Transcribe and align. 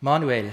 Manuel, 0.00 0.52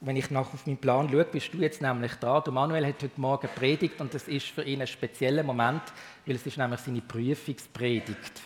wenn 0.00 0.14
ich 0.14 0.30
nach 0.30 0.54
auf 0.54 0.64
meinen 0.64 0.76
Plan 0.76 1.08
schaue, 1.10 1.24
bist 1.24 1.52
du 1.52 1.58
jetzt 1.58 1.82
nämlich 1.82 2.12
da. 2.20 2.40
Der 2.40 2.52
Manuel 2.52 2.86
hat 2.86 3.02
heute 3.02 3.20
Morgen 3.20 3.48
predigt 3.52 4.00
und 4.00 4.14
das 4.14 4.28
ist 4.28 4.46
für 4.46 4.62
ihn 4.62 4.80
ein 4.80 4.86
spezieller 4.86 5.42
Moment, 5.42 5.82
weil 6.24 6.36
es 6.36 6.46
ist 6.46 6.56
nämlich 6.56 6.78
seine 6.78 7.00
Prüfungspredigt. 7.00 8.42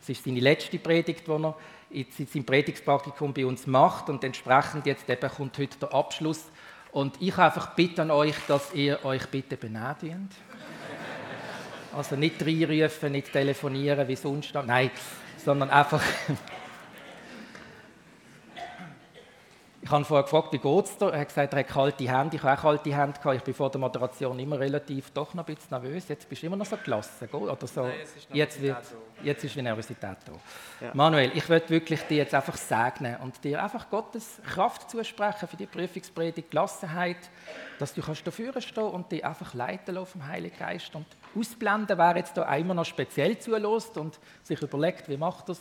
Es 0.00 0.08
ist 0.08 0.24
seine 0.24 0.40
letzte 0.40 0.78
Predigt, 0.78 1.26
die 1.26 1.32
er 1.32 1.54
in 1.90 2.06
seinem 2.10 2.46
Predigtspraktikum 2.46 3.34
bei 3.34 3.44
uns 3.44 3.66
macht 3.66 4.08
und 4.08 4.24
entsprechend 4.24 4.86
jetzt 4.86 5.06
eben 5.06 5.30
kommt 5.30 5.58
heute 5.58 5.78
der 5.80 5.92
Abschluss. 5.92 6.44
Und 6.90 7.20
ich 7.20 7.36
einfach 7.36 7.74
bitte 7.74 8.00
an 8.00 8.10
euch, 8.10 8.36
dass 8.48 8.72
ihr 8.72 9.04
euch 9.04 9.26
bitte 9.26 9.58
benedigen. 9.58 10.30
Also 11.94 12.16
nicht 12.16 12.40
reinrufen, 12.40 13.12
nicht 13.12 13.30
telefonieren 13.30 14.08
wie 14.08 14.16
sonst. 14.16 14.54
Nein, 14.54 14.90
sondern 15.44 15.68
einfach 15.68 16.02
Ich 19.86 19.92
habe 19.92 20.04
vorher 20.04 20.24
gefragt, 20.24 20.52
wie 20.52 20.58
geht 20.58 20.84
es 20.84 20.98
dir? 20.98 21.12
Er 21.12 21.20
hat 21.20 21.28
gesagt, 21.28 21.52
er 21.52 21.60
hat 21.60 21.68
kalte 21.68 22.10
Hände. 22.10 22.34
Ich 22.34 22.42
habe 22.42 22.58
auch 22.58 22.60
kalte 22.60 22.92
Hände 22.92 23.16
gehabt. 23.20 23.36
Ich 23.36 23.42
bin 23.44 23.54
vor 23.54 23.70
der 23.70 23.80
Moderation 23.80 24.36
immer 24.36 24.58
relativ 24.58 25.12
doch 25.12 25.32
noch 25.32 25.46
ein 25.46 25.54
bisschen 25.54 25.80
nervös. 25.80 26.08
Jetzt 26.08 26.28
bist 26.28 26.42
du 26.42 26.48
immer 26.48 26.56
noch 26.56 26.66
so 26.66 26.76
gelassen, 26.76 27.28
oder 27.30 27.66
so? 27.68 27.82
Nein, 27.82 27.94
jetzt, 28.32 28.60
wird, 28.60 28.78
jetzt 29.22 29.44
ist 29.44 29.54
die 29.54 29.62
Nervosität 29.62 30.16
da. 30.24 30.32
Ja. 30.84 30.90
Manuel, 30.92 31.30
ich 31.36 31.48
möchte 31.48 31.70
wirklich 31.70 32.02
dir 32.02 32.16
jetzt 32.16 32.34
einfach 32.34 32.56
segnen 32.56 33.16
und 33.18 33.44
dir 33.44 33.62
einfach 33.62 33.88
Gottes 33.88 34.40
Kraft 34.44 34.90
zusprechen 34.90 35.46
für 35.46 35.56
die 35.56 35.66
Prüfungspredigt, 35.66 36.50
Gelassenheit, 36.50 37.30
dass 37.78 37.94
du 37.94 38.02
kannst 38.02 38.26
dafür 38.26 38.60
stehen 38.60 38.82
und 38.82 39.12
dich 39.12 39.24
einfach 39.24 39.54
leiten 39.54 40.04
vom 40.04 40.26
Heiligen 40.26 40.58
Geist. 40.58 40.96
Und 40.96 41.06
ausblenden, 41.38 41.96
wer 41.96 42.16
jetzt 42.16 42.36
da 42.36 42.42
einmal 42.42 42.74
noch 42.74 42.86
speziell 42.86 43.38
zulässt 43.38 43.96
und 43.98 44.18
sich 44.42 44.60
überlegt, 44.60 45.08
wie 45.08 45.16
macht 45.16 45.48
das 45.48 45.60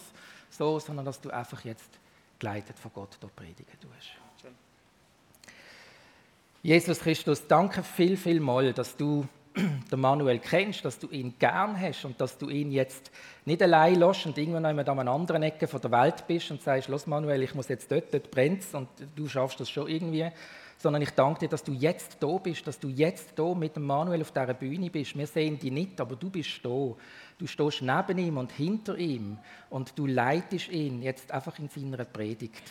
so, 0.49 0.79
sondern 0.79 1.05
dass 1.05 1.21
du 1.21 1.29
einfach 1.29 1.63
jetzt 1.63 1.99
geleitet 2.39 2.77
von 2.79 2.91
Gott 2.93 3.17
dort 3.19 3.35
predigen 3.35 3.79
tust. 3.79 4.11
Jesus 6.61 6.99
Christus, 6.99 7.45
danke 7.47 7.83
viel, 7.83 8.17
viel 8.17 8.39
mal, 8.39 8.73
dass 8.73 8.97
du 8.97 9.27
den 9.91 9.99
Manuel 9.99 10.39
kennst, 10.39 10.83
dass 10.83 10.97
du 10.97 11.07
ihn 11.09 11.35
gern 11.37 11.79
hast 11.79 12.05
und 12.05 12.19
dass 12.19 12.39
du 12.39 12.49
ihn 12.49 12.71
jetzt 12.71 13.11
nicht 13.45 13.61
allein 13.61 13.95
lässt 13.99 14.25
und 14.25 14.37
irgendwann 14.37 14.65
an 14.65 14.79
einer 14.79 15.11
anderen 15.11 15.43
Ecke 15.43 15.67
von 15.67 15.79
der 15.79 15.91
Welt 15.91 16.25
bist 16.27 16.49
und 16.49 16.63
sagst, 16.63 16.89
los 16.89 17.05
Manuel, 17.05 17.43
ich 17.43 17.53
muss 17.53 17.67
jetzt 17.67 17.91
dort, 17.91 18.11
dort 18.11 18.31
brennt 18.31 18.63
und 18.73 18.87
du 19.15 19.27
schaffst 19.27 19.59
das 19.59 19.69
schon 19.69 19.87
irgendwie, 19.87 20.27
sondern 20.77 21.01
ich 21.01 21.11
danke 21.11 21.41
dir, 21.41 21.49
dass 21.49 21.63
du 21.63 21.71
jetzt 21.71 22.17
da 22.19 22.37
bist, 22.37 22.67
dass 22.67 22.79
du 22.79 22.89
jetzt 22.89 23.33
da 23.35 23.53
mit 23.53 23.75
dem 23.75 23.85
Manuel 23.85 24.21
auf 24.21 24.31
dieser 24.31 24.53
Bühne 24.53 24.89
bist. 24.89 25.17
Wir 25.17 25.27
sehen 25.27 25.57
dich 25.57 25.71
nicht, 25.71 26.01
aber 26.01 26.15
du 26.15 26.29
bist 26.29 26.59
da. 26.63 26.95
Du 27.37 27.47
stehst 27.47 27.81
neben 27.81 28.17
ihm 28.17 28.37
und 28.37 28.51
hinter 28.51 28.97
ihm 28.97 29.37
und 29.69 29.97
du 29.97 30.07
leitest 30.07 30.69
ihn 30.69 31.01
jetzt 31.01 31.31
einfach 31.31 31.59
in 31.59 31.67
seiner 31.69 32.05
Predigt. 32.05 32.63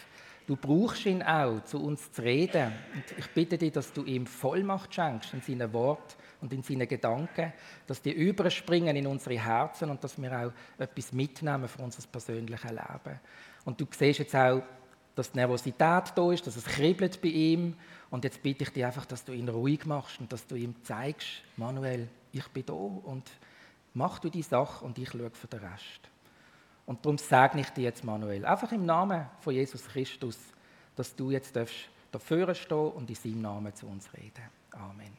Du 0.46 0.56
brauchst 0.56 1.06
ihn 1.06 1.22
auch, 1.22 1.64
zu 1.64 1.82
uns 1.82 2.12
zu 2.12 2.22
reden. 2.22 2.72
Und 2.94 3.18
ich 3.18 3.26
bitte 3.30 3.56
dich, 3.56 3.72
dass 3.72 3.92
du 3.92 4.04
ihm 4.04 4.26
Vollmacht 4.26 4.94
schenkst 4.94 5.32
in 5.32 5.40
seinen 5.40 5.72
Wort 5.72 6.16
und 6.42 6.52
in 6.52 6.62
seinen 6.62 6.86
Gedanken, 6.86 7.52
dass 7.86 8.02
die 8.02 8.12
überspringen 8.12 8.94
in 8.94 9.06
unsere 9.06 9.42
Herzen 9.42 9.88
und 9.88 10.04
dass 10.04 10.20
wir 10.20 10.32
auch 10.32 10.52
etwas 10.78 11.12
mitnehmen 11.12 11.66
für 11.66 11.82
unser 11.82 12.06
persönliches 12.08 12.70
Leben. 12.70 13.20
Und 13.64 13.80
du 13.80 13.86
siehst 13.90 14.18
jetzt 14.18 14.36
auch, 14.36 14.62
dass 15.14 15.30
die 15.30 15.38
Nervosität 15.38 16.12
da 16.14 16.32
ist, 16.32 16.46
dass 16.46 16.56
es 16.56 16.64
kribbelt 16.64 17.22
bei 17.22 17.28
ihm. 17.28 17.74
Und 18.10 18.24
jetzt 18.24 18.42
bitte 18.42 18.64
ich 18.64 18.70
dich 18.70 18.84
einfach, 18.84 19.06
dass 19.06 19.24
du 19.24 19.32
ihn 19.32 19.48
ruhig 19.48 19.86
machst 19.86 20.20
und 20.20 20.32
dass 20.32 20.46
du 20.46 20.56
ihm 20.56 20.74
zeigst, 20.82 21.42
Manuel, 21.56 22.08
ich 22.32 22.46
bin 22.48 22.66
da 22.66 22.74
und 22.74 23.30
mach 23.94 24.18
du 24.18 24.28
die 24.28 24.42
Sache 24.42 24.84
und 24.84 24.98
ich 24.98 25.10
schaue 25.10 25.30
für 25.30 25.46
den 25.46 25.60
Rest. 25.60 26.10
Und 26.86 27.04
darum 27.04 27.18
sage 27.18 27.60
ich 27.60 27.70
dir 27.70 27.84
jetzt, 27.84 28.04
Manuel, 28.04 28.44
einfach 28.44 28.70
im 28.72 28.84
Namen 28.84 29.26
von 29.40 29.54
Jesus 29.54 29.86
Christus, 29.86 30.38
dass 30.96 31.16
du 31.16 31.30
jetzt 31.30 31.56
dafür 31.56 32.54
stehen 32.54 32.92
und 32.92 33.08
in 33.08 33.16
seinem 33.16 33.40
Namen 33.40 33.74
zu 33.74 33.86
uns 33.86 34.12
reden. 34.12 34.44
Amen. 34.72 35.16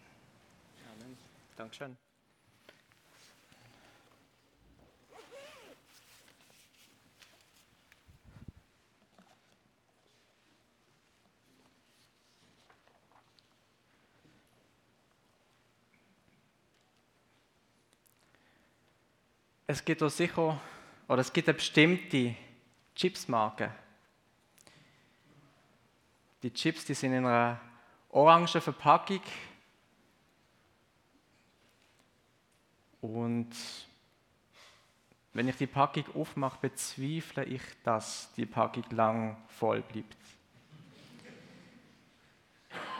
Amen. 0.93 1.17
Dankeschön. 1.55 1.97
Es 19.67 19.83
gibt 19.83 20.03
auch 20.03 20.09
sicher, 20.09 20.59
oder 21.07 21.21
es 21.21 21.33
gibt 21.33 21.47
eine 21.47 21.55
bestimmte 21.55 22.35
Chipsmarke. 22.95 23.71
Die 26.43 26.53
Chips, 26.53 26.85
die 26.85 26.93
sind 26.93 27.13
in 27.13 27.25
einer 27.25 27.59
orangen 28.09 28.47
Verpackung. 28.47 29.21
Und 33.01 33.49
wenn 35.33 35.47
ich 35.47 35.57
die 35.57 35.67
Packung 35.67 36.05
aufmache, 36.13 36.59
bezweifle 36.61 37.45
ich, 37.45 37.61
dass 37.83 38.31
die 38.33 38.45
Packung 38.45 38.85
lang 38.91 39.37
voll 39.47 39.81
bleibt. 39.81 40.15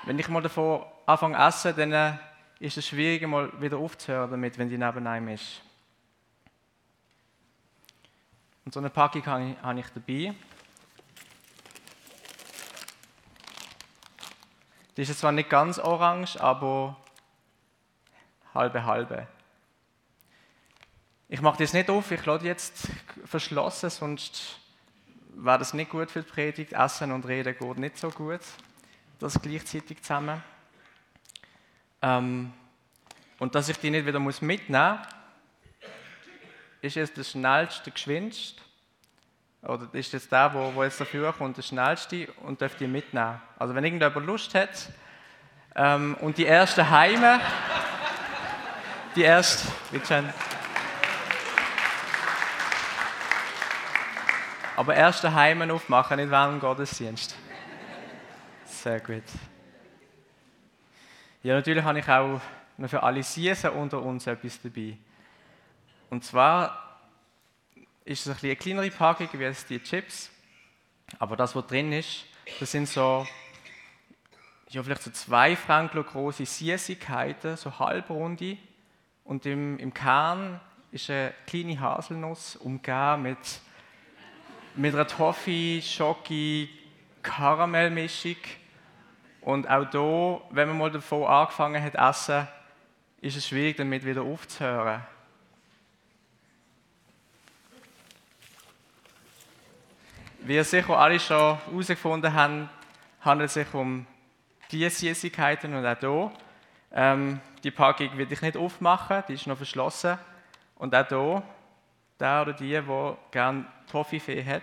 Wenn 0.05 0.17
ich 0.17 0.27
mal 0.27 0.41
davon 0.41 0.83
anfange 1.05 1.35
zu 1.35 1.69
essen, 1.69 1.91
dann 1.91 2.19
ist 2.59 2.77
es 2.77 2.87
schwierig, 2.87 3.27
mal 3.27 3.49
wieder 3.61 3.77
aufzuhören 3.77 4.31
damit, 4.31 4.57
wenn 4.57 4.69
die 4.69 4.77
neben 4.77 5.05
einem 5.05 5.29
ist. 5.29 5.61
Und 8.65 8.73
so 8.73 8.79
eine 8.79 8.89
Packung 8.89 9.25
habe 9.27 9.51
ich, 9.51 9.61
habe 9.61 9.79
ich 9.79 9.85
dabei. 9.89 10.35
Die 14.97 15.01
ist 15.01 15.19
zwar 15.19 15.31
nicht 15.31 15.49
ganz 15.49 15.77
orange, 15.77 16.37
aber 16.41 16.97
halbe 18.53 18.83
halbe. 18.85 19.27
Ich 21.27 21.41
mache 21.41 21.57
das 21.61 21.73
nicht 21.73 21.89
auf, 21.89 22.09
ich 22.11 22.25
lade 22.25 22.45
jetzt 22.45 22.87
verschlossen, 23.25 23.89
sonst 23.89 24.59
wäre 25.35 25.59
das 25.59 25.73
nicht 25.73 25.91
gut 25.91 26.09
für 26.09 26.21
die 26.21 26.29
Predigt. 26.29 26.73
Essen 26.73 27.11
und 27.11 27.27
Reden 27.27 27.55
geht 27.57 27.77
nicht 27.77 27.97
so 27.97 28.09
gut. 28.09 28.41
Das 29.19 29.39
gleichzeitig 29.41 30.01
zusammen. 30.01 30.41
Ähm, 32.01 32.53
und 33.39 33.53
dass 33.53 33.69
ich 33.69 33.77
die 33.77 33.89
nicht 33.89 34.05
wieder 34.05 34.19
mitnehmen 34.19 34.97
muss, 34.97 35.14
ist 36.85 36.95
jetzt 36.95 37.17
der 37.17 37.23
schnellste, 37.23 37.83
der 37.83 37.93
geschwindeste? 37.93 38.61
Oder 39.63 39.87
ist 39.93 40.13
jetzt 40.13 40.31
der, 40.31 40.53
wo, 40.53 40.75
wo 40.75 40.83
jetzt 40.83 41.01
dafür 41.01 41.33
kommt, 41.33 41.57
der 41.57 41.63
schnellste 41.63 42.27
und 42.43 42.61
dürft 42.61 42.79
ihr 42.81 42.87
mitnehmen? 42.87 43.41
Also 43.57 43.73
wenn 43.73 43.83
irgendjemand 43.83 44.25
Lust 44.25 44.53
hat 44.53 44.89
ähm, 45.75 46.15
und 46.21 46.37
die 46.37 46.45
ersten 46.45 46.87
Heime, 46.87 47.39
die 49.15 49.23
erste, 49.23 49.67
bitte 49.91 50.23
Aber 54.75 54.93
erste 54.93 55.33
Heime 55.33 55.73
aufmachen, 55.73 56.17
nicht 56.17 56.29
während 56.29 56.55
dem 56.55 56.59
Gottesdienst. 56.59 57.35
Sehr 58.65 58.99
gut. 58.99 59.23
Ja, 61.41 61.55
natürlich 61.55 61.83
habe 61.83 61.99
ich 61.99 62.09
auch 62.09 62.41
für 62.87 63.01
alle 63.01 63.23
Siesen 63.23 63.69
unter 63.71 64.01
uns 64.01 64.27
etwas 64.27 64.61
dabei. 64.61 64.97
Und 66.09 66.23
zwar 66.23 66.84
ist 68.05 68.27
es 68.27 68.43
eine 68.43 68.55
kleinere 68.55 68.91
Packung 68.91 69.27
wie 69.33 69.51
die 69.67 69.83
Chips. 69.83 70.29
Aber 71.19 71.35
das, 71.35 71.55
was 71.55 71.65
drin 71.67 71.91
ist, 71.91 72.25
das 72.59 72.71
sind 72.71 72.87
so, 72.87 73.27
ja, 74.69 74.83
vielleicht 74.83 75.03
so 75.03 75.11
zwei 75.11 75.55
Franken 75.55 76.03
große 76.03 76.45
Süßigkeiten, 76.45 77.57
so 77.57 77.77
halbrunde. 77.79 78.57
Und 79.23 79.45
im, 79.47 79.79
im 79.79 79.93
Kern 79.93 80.59
ist 80.91 81.09
eine 81.09 81.33
kleine 81.47 81.79
Haselnuss 81.79 82.55
umgeben 82.57 83.23
mit, 83.23 83.37
mit 84.75 84.93
einer 84.93 85.07
Toffee, 85.07 85.81
Schoki, 85.81 86.69
Karamellmischung. 87.23 88.37
Und 89.41 89.67
auch 89.67 89.89
hier, 89.89 90.41
wenn 90.51 90.69
man 90.69 90.77
mal 90.77 90.91
davon 90.91 91.25
angefangen 91.25 91.83
hat 91.83 91.95
essen, 91.95 92.47
ist 93.21 93.35
es 93.35 93.47
schwierig, 93.47 93.77
damit 93.77 94.05
wieder 94.05 94.21
aufzuhören. 94.21 95.03
Wie 100.47 100.63
sicher 100.63 100.95
alle 100.95 101.19
schon 101.19 101.57
herausgefunden 101.57 102.31
habt, 102.31 102.69
handelt 103.21 103.47
es 103.47 103.55
sich 103.55 103.73
um 103.73 104.05
diese 104.69 104.91
Süßigkeiten 104.91 105.73
und 105.73 105.83
auch 105.83 105.99
hier. 105.99 106.31
Ähm, 106.91 107.39
die 107.63 107.71
Packung 107.71 108.15
will 108.15 108.31
ich 108.31 108.43
nicht 108.43 108.55
aufmachen, 108.55 109.23
die 109.27 109.33
ist 109.33 109.47
noch 109.47 109.57
verschlossen. 109.57 110.19
Und 110.75 110.93
auch 110.93 111.07
hier, 111.07 111.43
der 112.19 112.41
oder 112.43 112.53
die, 112.53 112.69
der 112.69 113.17
gerne 113.31 113.65
Toffifee 113.91 114.45
hat, 114.45 114.61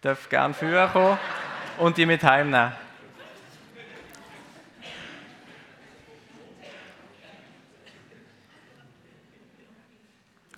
darf 0.00 0.28
gerne 0.28 0.52
früher 0.52 0.88
kommen 0.88 1.18
und 1.78 1.96
die 1.96 2.04
mit 2.04 2.24
heimnehmen. 2.24 2.72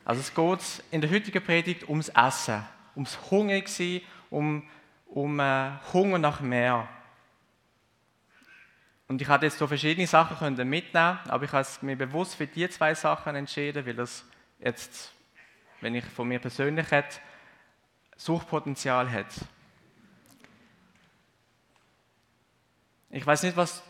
Also 0.06 0.20
es 0.22 0.34
geht 0.34 0.84
in 0.90 1.02
der 1.02 1.10
heutigen 1.10 1.44
Predigt 1.44 1.86
ums 1.86 2.08
Essen 2.08 2.64
ums 3.00 3.18
Hungrig 3.30 3.68
sein, 3.68 4.02
um, 4.28 4.62
um 5.06 5.40
äh, 5.40 5.70
Hunger 5.92 6.18
nach 6.18 6.40
mehr. 6.40 6.86
Und 9.08 9.22
ich 9.22 9.28
hatte 9.28 9.46
jetzt 9.46 9.58
so 9.58 9.66
verschiedene 9.66 10.06
Sachen 10.06 10.36
können 10.36 10.68
mitnehmen, 10.68 11.18
aber 11.26 11.44
ich 11.44 11.52
habe 11.52 11.66
mir 11.80 11.96
bewusst 11.96 12.34
für 12.34 12.46
die 12.46 12.68
zwei 12.68 12.94
Sachen 12.94 13.34
entschieden, 13.34 13.86
weil 13.86 13.94
das 13.94 14.24
jetzt, 14.58 15.12
wenn 15.80 15.94
ich 15.94 16.04
von 16.04 16.28
mir 16.28 16.38
persönlich 16.38 16.90
hätte, 16.90 17.18
Suchtpotenzial 18.16 19.10
hat. 19.10 19.26
Ich 23.08 23.26
weiß 23.26 23.42
nicht, 23.44 23.56
was 23.56 23.82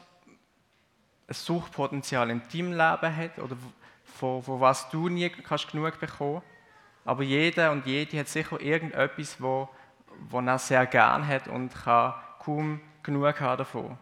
ein 1.27 1.35
Suchtpotenzial 1.35 2.31
in 2.31 2.41
deinem 2.49 2.73
Leben 2.73 3.17
hat 3.17 3.39
oder 3.39 3.57
von, 4.05 4.43
von 4.43 4.61
was 4.61 4.89
du 4.89 5.09
nie 5.09 5.29
kannst 5.29 5.69
genug 5.71 5.99
bekommen. 5.99 6.43
Aber 7.11 7.25
jeder 7.25 7.73
und 7.73 7.87
jede 7.87 8.21
hat 8.21 8.29
sicher 8.29 8.61
irgendetwas, 8.61 9.43
wo, 9.43 9.69
wo 10.29 10.39
er 10.39 10.59
sehr 10.61 10.87
gern 10.87 11.27
hat 11.27 11.49
und 11.49 11.75
kann 11.75 12.15
kaum 12.39 12.81
genug 13.03 13.41
haben 13.41 13.59
davon. 13.59 13.99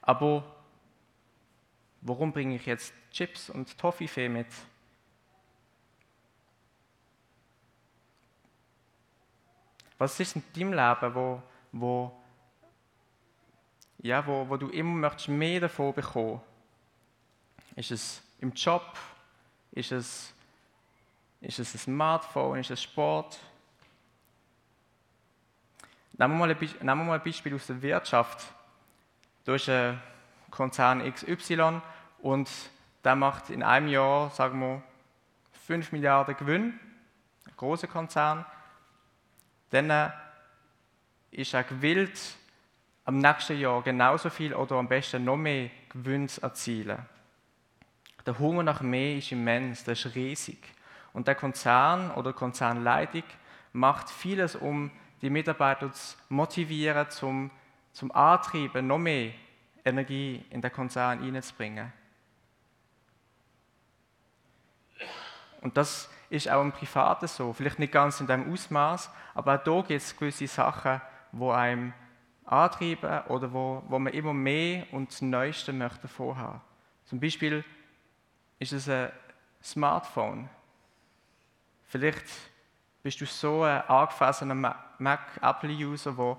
Aber 0.00 0.44
warum 2.00 2.32
bringe 2.32 2.56
ich 2.56 2.64
jetzt 2.64 2.94
Chips 3.10 3.50
und 3.50 3.76
Toffifee 3.76 4.30
mit? 4.30 4.46
Was 9.98 10.18
ist 10.18 10.36
in 10.36 10.42
deinem 10.54 10.72
Leben, 10.72 11.14
wo, 11.14 11.42
wo, 11.72 12.18
ja, 13.98 14.26
wo, 14.26 14.48
wo 14.48 14.56
du 14.56 14.70
immer 14.70 14.94
möchtest 14.94 15.28
mehr 15.28 15.60
davon 15.60 15.92
bekommen? 15.92 16.40
Ist 17.76 17.90
es 17.90 18.22
im 18.40 18.54
Job? 18.54 18.96
Ist 19.72 19.92
es, 19.92 20.34
ist 21.40 21.58
es 21.58 21.74
ein 21.74 21.78
Smartphone? 21.78 22.58
Ist 22.58 22.70
es 22.70 22.82
Sport? 22.82 23.38
Nehmen 26.12 26.38
wir, 26.38 26.94
mal 26.94 27.12
ein, 27.12 27.22
Beispiel 27.22 27.54
aus 27.54 27.68
der 27.68 27.80
Wirtschaft. 27.80 28.52
Da 29.44 29.54
ist 29.54 29.68
ein 29.68 30.02
Konzern 30.50 31.02
XY 31.12 31.80
und 32.22 32.50
der 33.04 33.14
macht 33.14 33.50
in 33.50 33.62
einem 33.62 33.88
Jahr, 33.88 34.30
sagen 34.30 34.60
wir, 34.60 34.82
5 35.66 35.92
Milliarden 35.92 36.36
Gewinn, 36.36 36.80
ein 37.46 37.52
großer 37.56 37.86
Konzern. 37.86 38.44
Dann 39.70 39.90
äh, 39.90 40.10
ist 41.30 41.54
er 41.54 41.62
gewillt, 41.62 42.18
am 43.04 43.18
nächsten 43.18 43.58
Jahr 43.58 43.82
genauso 43.82 44.28
viel 44.28 44.54
oder 44.54 44.76
am 44.76 44.88
besten 44.88 45.24
noch 45.24 45.36
mehr 45.36 45.70
Gewinn 45.88 46.28
zu 46.28 46.42
erzielen. 46.42 46.98
Der 48.28 48.38
Hunger 48.38 48.62
nach 48.62 48.82
mehr 48.82 49.16
ist 49.16 49.32
immens, 49.32 49.84
der 49.84 49.94
ist 49.94 50.14
riesig. 50.14 50.58
Und 51.14 51.26
der 51.26 51.34
Konzern 51.34 52.10
oder 52.10 52.34
Konzernleitung 52.34 53.22
macht 53.72 54.10
vieles, 54.10 54.54
um 54.54 54.90
die 55.22 55.30
Mitarbeiter 55.30 55.90
zu 55.90 56.14
motivieren, 56.28 57.08
zum 57.08 57.50
zum 57.98 58.12
Antreiben, 58.12 58.86
noch 58.86 58.98
mehr 58.98 59.32
Energie 59.84 60.44
in 60.50 60.60
den 60.60 60.72
Konzern 60.72 61.20
hineinzubringen. 61.20 61.92
Und 65.62 65.76
das 65.76 66.08
ist 66.30 66.48
auch 66.48 66.62
im 66.62 66.70
Privaten 66.70 67.26
so. 67.26 67.52
Vielleicht 67.52 67.80
nicht 67.80 67.92
ganz 67.92 68.20
in 68.20 68.28
dem 68.28 68.52
Ausmaß, 68.52 69.10
aber 69.34 69.56
auch 69.56 69.64
da 69.64 69.80
gibt 69.80 70.02
es 70.02 70.16
gewisse 70.16 70.46
Sachen, 70.46 71.00
wo 71.32 71.50
einem 71.50 71.92
antreiben 72.44 73.22
oder 73.28 73.52
wo, 73.52 73.82
wo 73.88 73.98
man 73.98 74.12
immer 74.12 74.34
mehr 74.34 74.86
und 74.92 75.10
das 75.10 75.20
Neueste 75.20 75.72
möchte 75.72 76.06
vorhaben. 76.06 76.60
Zum 77.06 77.18
Beispiel 77.18 77.64
ist 78.58 78.72
es 78.72 78.88
ein 78.88 79.10
Smartphone. 79.62 80.48
Vielleicht 81.84 82.26
bist 83.02 83.20
du 83.20 83.26
so 83.26 83.62
ein 83.62 83.82
angefassener 83.82 84.76
Mac-Apple-User, 84.98 86.16
wo 86.16 86.38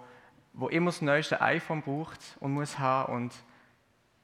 wo 0.54 0.68
immer 0.68 0.92
das 0.92 1.02
neueste 1.02 1.42
iPhone 1.42 1.82
braucht 1.82 2.20
und 2.40 2.54
muss 2.54 2.80
haben 2.80 3.14
und 3.14 3.34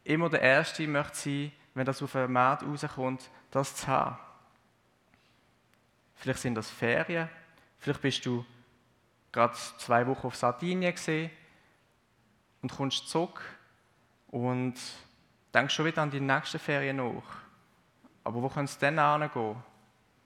immer 0.03 0.29
der 0.29 0.41
Erste 0.41 0.87
möchte 0.87 1.15
sein, 1.15 1.51
wenn 1.73 1.85
das 1.85 2.01
auf 2.01 2.11
den 2.11 2.31
Markt 2.31 2.63
rauskommt, 2.63 3.29
das 3.51 3.75
zu 3.75 3.87
haben. 3.87 4.17
Vielleicht 6.15 6.39
sind 6.39 6.55
das 6.55 6.69
Ferien, 6.69 7.29
vielleicht 7.79 8.01
bist 8.01 8.25
du 8.25 8.45
gerade 9.31 9.53
zwei 9.77 10.05
Wochen 10.07 10.27
auf 10.27 10.35
Sardinien 10.35 10.93
und 12.61 12.71
kommst 12.71 13.09
zurück 13.09 13.41
und 14.27 14.75
denkst 15.53 15.73
schon 15.73 15.85
wieder 15.85 16.01
an 16.01 16.11
die 16.11 16.19
nächsten 16.19 16.59
Ferien 16.59 16.97
nach. 16.97 17.44
Aber 18.25 18.41
wo 18.41 18.49
könnte 18.49 18.71
es 18.71 18.77
denn 18.77 18.99
hingehen? 18.99 19.55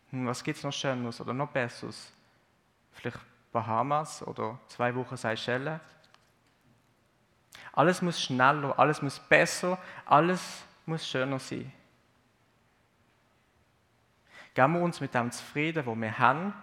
Hm, 0.09 0.25
was 0.25 0.43
gibt 0.43 0.57
es 0.57 0.63
noch 0.63 0.73
Schönes 0.73 1.19
oder 1.21 1.33
noch 1.33 1.49
Besseres? 1.49 2.11
Vielleicht 2.93 3.19
Bahamas 3.51 4.25
oder 4.25 4.57
zwei 4.67 4.95
Wochen 4.95 5.17
Seychellen? 5.17 5.79
Alles 7.73 8.01
muss 8.01 8.21
schneller, 8.21 8.77
alles 8.79 9.01
muss 9.01 9.19
besser, 9.19 9.77
alles 10.05 10.63
muss 10.85 11.07
schöner 11.07 11.39
sein. 11.39 11.71
Geben 14.53 14.73
wir 14.73 14.81
uns 14.81 14.99
mit 15.01 15.13
dem 15.13 15.31
zufrieden, 15.31 15.85
wo 15.85 15.93
wir 15.93 16.17
haben? 16.17 16.53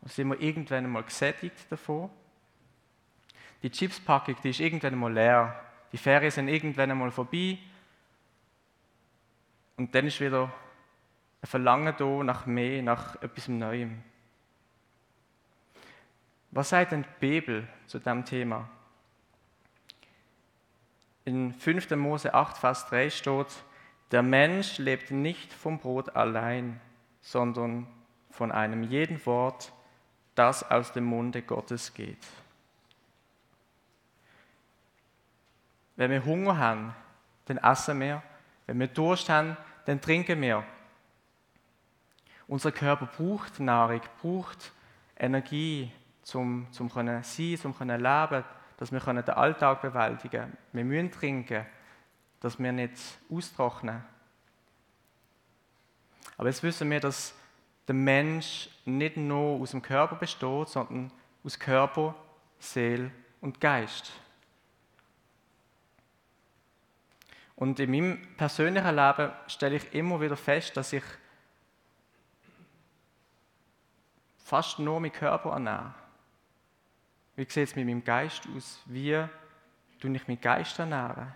Und 0.00 0.12
sind 0.12 0.28
wir 0.28 0.40
irgendwann 0.40 0.84
einmal 0.84 1.02
gesättigt 1.02 1.70
davon? 1.70 2.10
Die 3.62 3.70
Chipspackung, 3.70 4.36
die 4.42 4.50
ist 4.50 4.60
irgendwann 4.60 4.94
einmal 4.94 5.12
leer. 5.12 5.73
Die 5.94 5.98
Ferien 5.98 6.32
sind 6.32 6.48
irgendwann 6.48 6.90
einmal 6.90 7.12
vorbei. 7.12 7.56
Und 9.76 9.94
dann 9.94 10.08
ist 10.08 10.20
wieder 10.20 10.52
ein 11.40 11.46
Verlangen 11.46 11.94
da 11.96 12.24
nach 12.24 12.46
mehr, 12.46 12.82
nach 12.82 13.22
etwas 13.22 13.46
Neuem. 13.46 14.02
Was 16.50 16.70
sagt 16.70 16.90
denn 16.90 17.04
die 17.04 17.20
Bibel 17.20 17.68
zu 17.86 18.00
diesem 18.00 18.24
Thema? 18.24 18.68
In 21.26 21.54
5. 21.54 21.88
Mose 21.92 22.34
8, 22.34 22.58
Vers 22.58 22.88
3 22.88 23.10
steht, 23.10 23.46
der 24.10 24.24
Mensch 24.24 24.78
lebt 24.78 25.12
nicht 25.12 25.52
vom 25.52 25.78
Brot 25.78 26.16
allein, 26.16 26.80
sondern 27.20 27.86
von 28.32 28.50
einem 28.50 28.82
jeden 28.82 29.24
Wort, 29.26 29.72
das 30.34 30.68
aus 30.68 30.90
dem 30.90 31.04
Munde 31.04 31.42
Gottes 31.42 31.94
geht. 31.94 32.26
Wenn 35.96 36.10
wir 36.10 36.24
Hunger 36.24 36.58
haben, 36.58 36.94
dann 37.46 37.58
essen 37.58 38.00
wir. 38.00 38.22
Wenn 38.66 38.80
wir 38.80 38.88
Durst 38.88 39.28
haben, 39.28 39.56
dann 39.86 40.00
trinken 40.00 40.40
wir. 40.40 40.64
Unser 42.46 42.72
Körper 42.72 43.06
braucht 43.06 43.60
Nahrung, 43.60 44.00
braucht 44.20 44.72
Energie, 45.16 45.90
zum, 46.22 46.66
zum 46.70 46.90
können 46.90 47.22
sein, 47.22 47.58
zum 47.58 47.76
können 47.76 48.00
leben, 48.00 48.44
dass 48.76 48.90
wir 48.90 49.00
können 49.00 49.24
den 49.24 49.34
Alltag 49.34 49.82
bewältigen 49.82 50.40
können. 50.40 50.56
Wir 50.72 50.84
müssen 50.84 51.12
trinken, 51.12 51.66
dass 52.40 52.58
wir 52.58 52.72
nicht 52.72 52.94
austrocknen. 53.30 54.02
Aber 56.36 56.48
jetzt 56.48 56.62
wissen 56.62 56.90
wir, 56.90 57.00
dass 57.00 57.34
der 57.86 57.94
Mensch 57.94 58.68
nicht 58.84 59.16
nur 59.16 59.60
aus 59.60 59.70
dem 59.70 59.82
Körper 59.82 60.16
besteht, 60.16 60.68
sondern 60.68 61.12
aus 61.44 61.58
Körper, 61.58 62.14
Seele 62.58 63.10
und 63.40 63.60
Geist. 63.60 64.12
Und 67.56 67.78
in 67.78 67.90
meinem 67.90 68.36
persönlichen 68.36 68.96
Leben 68.96 69.32
stelle 69.46 69.76
ich 69.76 69.94
immer 69.94 70.20
wieder 70.20 70.36
fest, 70.36 70.76
dass 70.76 70.92
ich 70.92 71.04
fast 74.38 74.78
nur 74.78 75.00
meinen 75.00 75.12
Körper 75.12 75.50
ernähre. 75.50 75.94
Wie 77.36 77.44
sieht 77.44 77.68
es 77.68 77.76
mit 77.76 77.86
meinem 77.86 78.04
Geist 78.04 78.48
aus? 78.54 78.82
Wie 78.86 79.24
tue 80.00 80.14
ich 80.14 80.28
meinen 80.28 80.40
Geist 80.40 80.78
ernähren? 80.78 81.32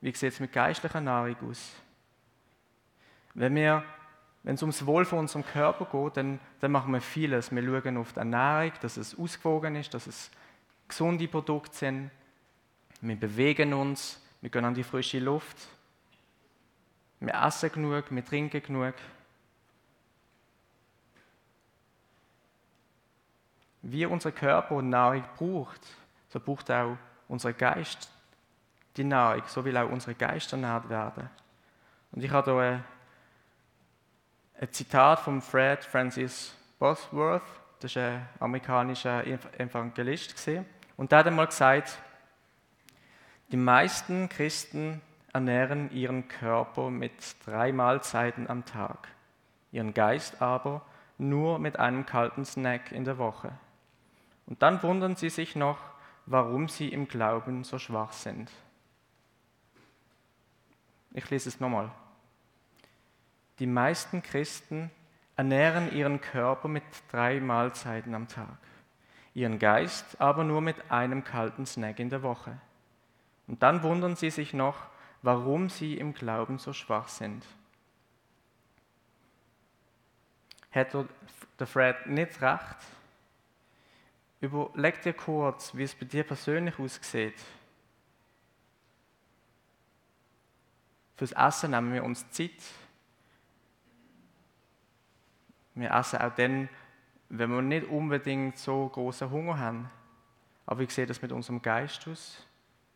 Wie 0.00 0.14
sieht 0.14 0.32
es 0.32 0.40
mit 0.40 0.52
geistlicher 0.52 1.00
Nahrung 1.00 1.36
aus? 1.50 1.72
Wenn, 3.34 3.54
wir, 3.54 3.84
wenn 4.44 4.54
es 4.54 4.62
ums 4.62 4.86
Wohl 4.86 5.04
von 5.04 5.20
unserem 5.20 5.44
Körper 5.44 5.84
geht, 5.84 6.16
dann, 6.16 6.40
dann 6.60 6.72
machen 6.72 6.92
wir 6.92 7.00
vieles. 7.00 7.50
Wir 7.54 7.62
schauen 7.62 7.96
auf 7.96 8.12
die 8.12 8.18
Ernährung, 8.20 8.72
dass 8.80 8.96
es 8.96 9.18
ausgewogen 9.18 9.74
ist, 9.76 9.92
dass 9.94 10.06
es 10.06 10.30
gesunde 10.88 11.28
Produkte 11.28 11.76
sind. 11.76 12.10
Wir 13.00 13.16
bewegen 13.16 13.72
uns, 13.74 14.20
wir 14.40 14.50
gehen 14.50 14.64
an 14.64 14.74
die 14.74 14.84
frische 14.84 15.18
Luft. 15.18 15.56
Wir 17.20 17.34
essen 17.34 17.72
genug, 17.72 18.04
wir 18.10 18.24
trinken 18.24 18.62
genug. 18.62 18.94
wie 23.90 24.04
unser 24.04 24.32
Körper 24.32 24.82
Nahrung 24.82 25.24
braucht, 25.36 25.80
so 26.28 26.40
braucht 26.40 26.70
auch 26.70 26.96
unser 27.28 27.52
Geist 27.52 28.10
die 28.96 29.04
Nahrung, 29.04 29.42
so 29.46 29.64
will 29.64 29.76
auch 29.76 29.90
unser 29.90 30.14
Geist 30.14 30.52
ernährt 30.52 30.88
werden. 30.88 31.28
Und 32.12 32.24
ich 32.24 32.30
habe 32.30 32.52
hier 32.52 32.84
ein 34.60 34.72
Zitat 34.72 35.20
von 35.20 35.40
Fred 35.40 35.84
Francis 35.84 36.54
Bosworth, 36.78 37.42
das 37.78 37.92
ist 37.92 37.98
ein 37.98 38.26
amerikanischer 38.40 39.24
Evangelist, 39.26 40.36
und 40.96 41.12
der 41.12 41.20
hat 41.20 41.26
einmal 41.26 41.46
gesagt, 41.46 41.98
die 43.52 43.56
meisten 43.56 44.28
Christen 44.28 45.00
ernähren 45.32 45.90
ihren 45.92 46.28
Körper 46.28 46.90
mit 46.90 47.12
drei 47.44 47.72
Mahlzeiten 47.72 48.48
am 48.48 48.64
Tag, 48.64 49.08
ihren 49.72 49.94
Geist 49.94 50.40
aber 50.40 50.82
nur 51.18 51.58
mit 51.58 51.78
einem 51.78 52.06
kalten 52.06 52.44
Snack 52.44 52.92
in 52.92 53.04
der 53.04 53.18
Woche. 53.18 53.52
Und 54.46 54.62
dann 54.62 54.82
wundern 54.82 55.16
sie 55.16 55.30
sich 55.30 55.56
noch, 55.56 55.78
warum 56.26 56.68
sie 56.68 56.88
im 56.88 57.08
Glauben 57.08 57.64
so 57.64 57.78
schwach 57.78 58.12
sind. 58.12 58.50
Ich 61.12 61.28
lese 61.30 61.48
es 61.48 61.60
nochmal. 61.60 61.90
Die 63.58 63.66
meisten 63.66 64.22
Christen 64.22 64.90
ernähren 65.36 65.92
ihren 65.92 66.20
Körper 66.20 66.68
mit 66.68 66.84
drei 67.10 67.40
Mahlzeiten 67.40 68.14
am 68.14 68.28
Tag, 68.28 68.58
ihren 69.36 69.58
Geist 69.58 70.18
aber 70.18 70.44
nur 70.44 70.62
mit 70.62 70.90
einem 70.90 71.22
kalten 71.22 71.66
Snack 71.66 71.98
in 71.98 72.08
der 72.08 72.22
Woche. 72.22 72.58
Und 73.46 73.62
dann 73.62 73.82
wundern 73.82 74.16
sie 74.16 74.30
sich 74.30 74.54
noch, 74.54 74.86
warum 75.20 75.68
sie 75.68 75.98
im 75.98 76.14
Glauben 76.14 76.58
so 76.58 76.72
schwach 76.72 77.08
sind. 77.08 77.44
Hätte 80.70 81.06
der 81.58 81.66
Fred 81.66 82.06
nicht 82.06 82.40
recht? 82.40 82.76
Überleg 84.40 85.02
dir 85.02 85.12
kurz, 85.12 85.74
wie 85.74 85.82
es 85.82 85.94
bei 85.94 86.06
dir 86.06 86.24
persönlich 86.24 86.78
aussieht. 86.78 87.38
Fürs 91.16 91.32
Essen 91.32 91.72
nehmen 91.72 91.92
wir 91.92 92.04
uns 92.04 92.28
Zeit. 92.30 92.62
Wir 95.74 95.90
essen 95.90 96.20
auch 96.20 96.34
dann, 96.34 96.68
wenn 97.28 97.50
wir 97.50 97.62
nicht 97.62 97.88
unbedingt 97.88 98.58
so 98.58 98.88
großen 98.88 99.30
Hunger 99.30 99.58
haben. 99.58 99.90
Aber 100.64 100.80
wie 100.80 100.90
sieht 100.90 101.10
das 101.10 101.22
mit 101.22 101.32
unserem 101.32 101.62
Geist 101.62 102.06
aus? 102.08 102.46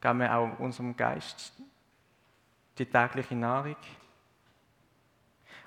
Geben 0.00 0.20
wir 0.20 0.34
auch 0.34 0.58
unserem 0.58 0.96
Geist 0.96 1.52
die 2.78 2.86
tägliche 2.86 3.34
Nahrung? 3.34 3.76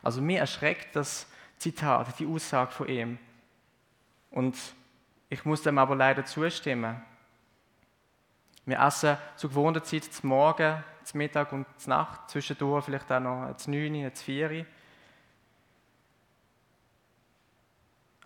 Also 0.01 0.21
mir 0.21 0.39
erschreckt 0.39 0.95
das 0.95 1.27
Zitat, 1.57 2.19
die 2.19 2.27
Aussage 2.27 2.71
von 2.71 2.87
ihm. 2.87 3.19
Und 4.31 4.57
ich 5.29 5.45
muss 5.45 5.61
dem 5.61 5.77
aber 5.77 5.95
leider 5.95 6.25
zustimmen. 6.25 7.01
Wir 8.65 8.79
essen 8.79 9.17
zu 9.35 9.47
gewohnter 9.49 9.83
Zeit 9.83 10.05
zum 10.05 10.29
Morgen, 10.29 10.83
zum 11.03 11.17
Mittag 11.17 11.51
und 11.51 11.65
zur 11.77 11.89
Nacht, 11.89 12.29
zwischendurch 12.29 12.85
vielleicht 12.85 13.11
auch 13.11 13.19
noch 13.19 13.55
zum 13.57 13.73
9, 13.73 14.13
zum 14.13 14.25
4. 14.25 14.65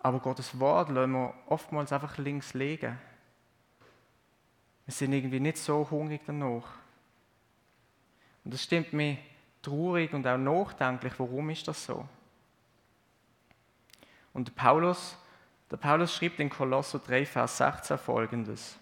Aber 0.00 0.20
Gottes 0.20 0.58
Wort 0.58 0.90
lassen 0.90 1.12
wir 1.12 1.34
oftmals 1.46 1.92
einfach 1.92 2.18
links 2.18 2.54
liegen. 2.54 2.98
Wir 4.84 4.94
sind 4.94 5.12
irgendwie 5.12 5.40
nicht 5.40 5.58
so 5.58 5.86
hungrig 5.90 6.22
danach. 6.26 6.66
Und 8.44 8.54
das 8.54 8.62
stimmt 8.62 8.92
mich 8.92 9.18
traurig 9.60 10.12
und 10.14 10.26
auch 10.26 10.38
nachdenklich, 10.38 11.12
warum 11.18 11.50
ist 11.50 11.68
das 11.68 11.84
so? 11.84 12.08
Und 14.32 14.54
Paulus, 14.54 15.16
der 15.70 15.76
Paulus 15.76 16.14
schrieb 16.14 16.38
in 16.38 16.48
Kolosser 16.48 17.00
3, 17.00 17.26
Vers 17.26 17.58
16 17.58 17.98
folgendes. 17.98 18.78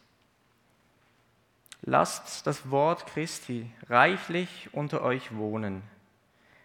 Lasst 1.83 2.47
das 2.47 2.71
Wort 2.71 3.07
Christi 3.07 3.71
reichlich 3.89 4.69
unter 4.73 5.03
euch 5.03 5.35
wohnen. 5.35 5.83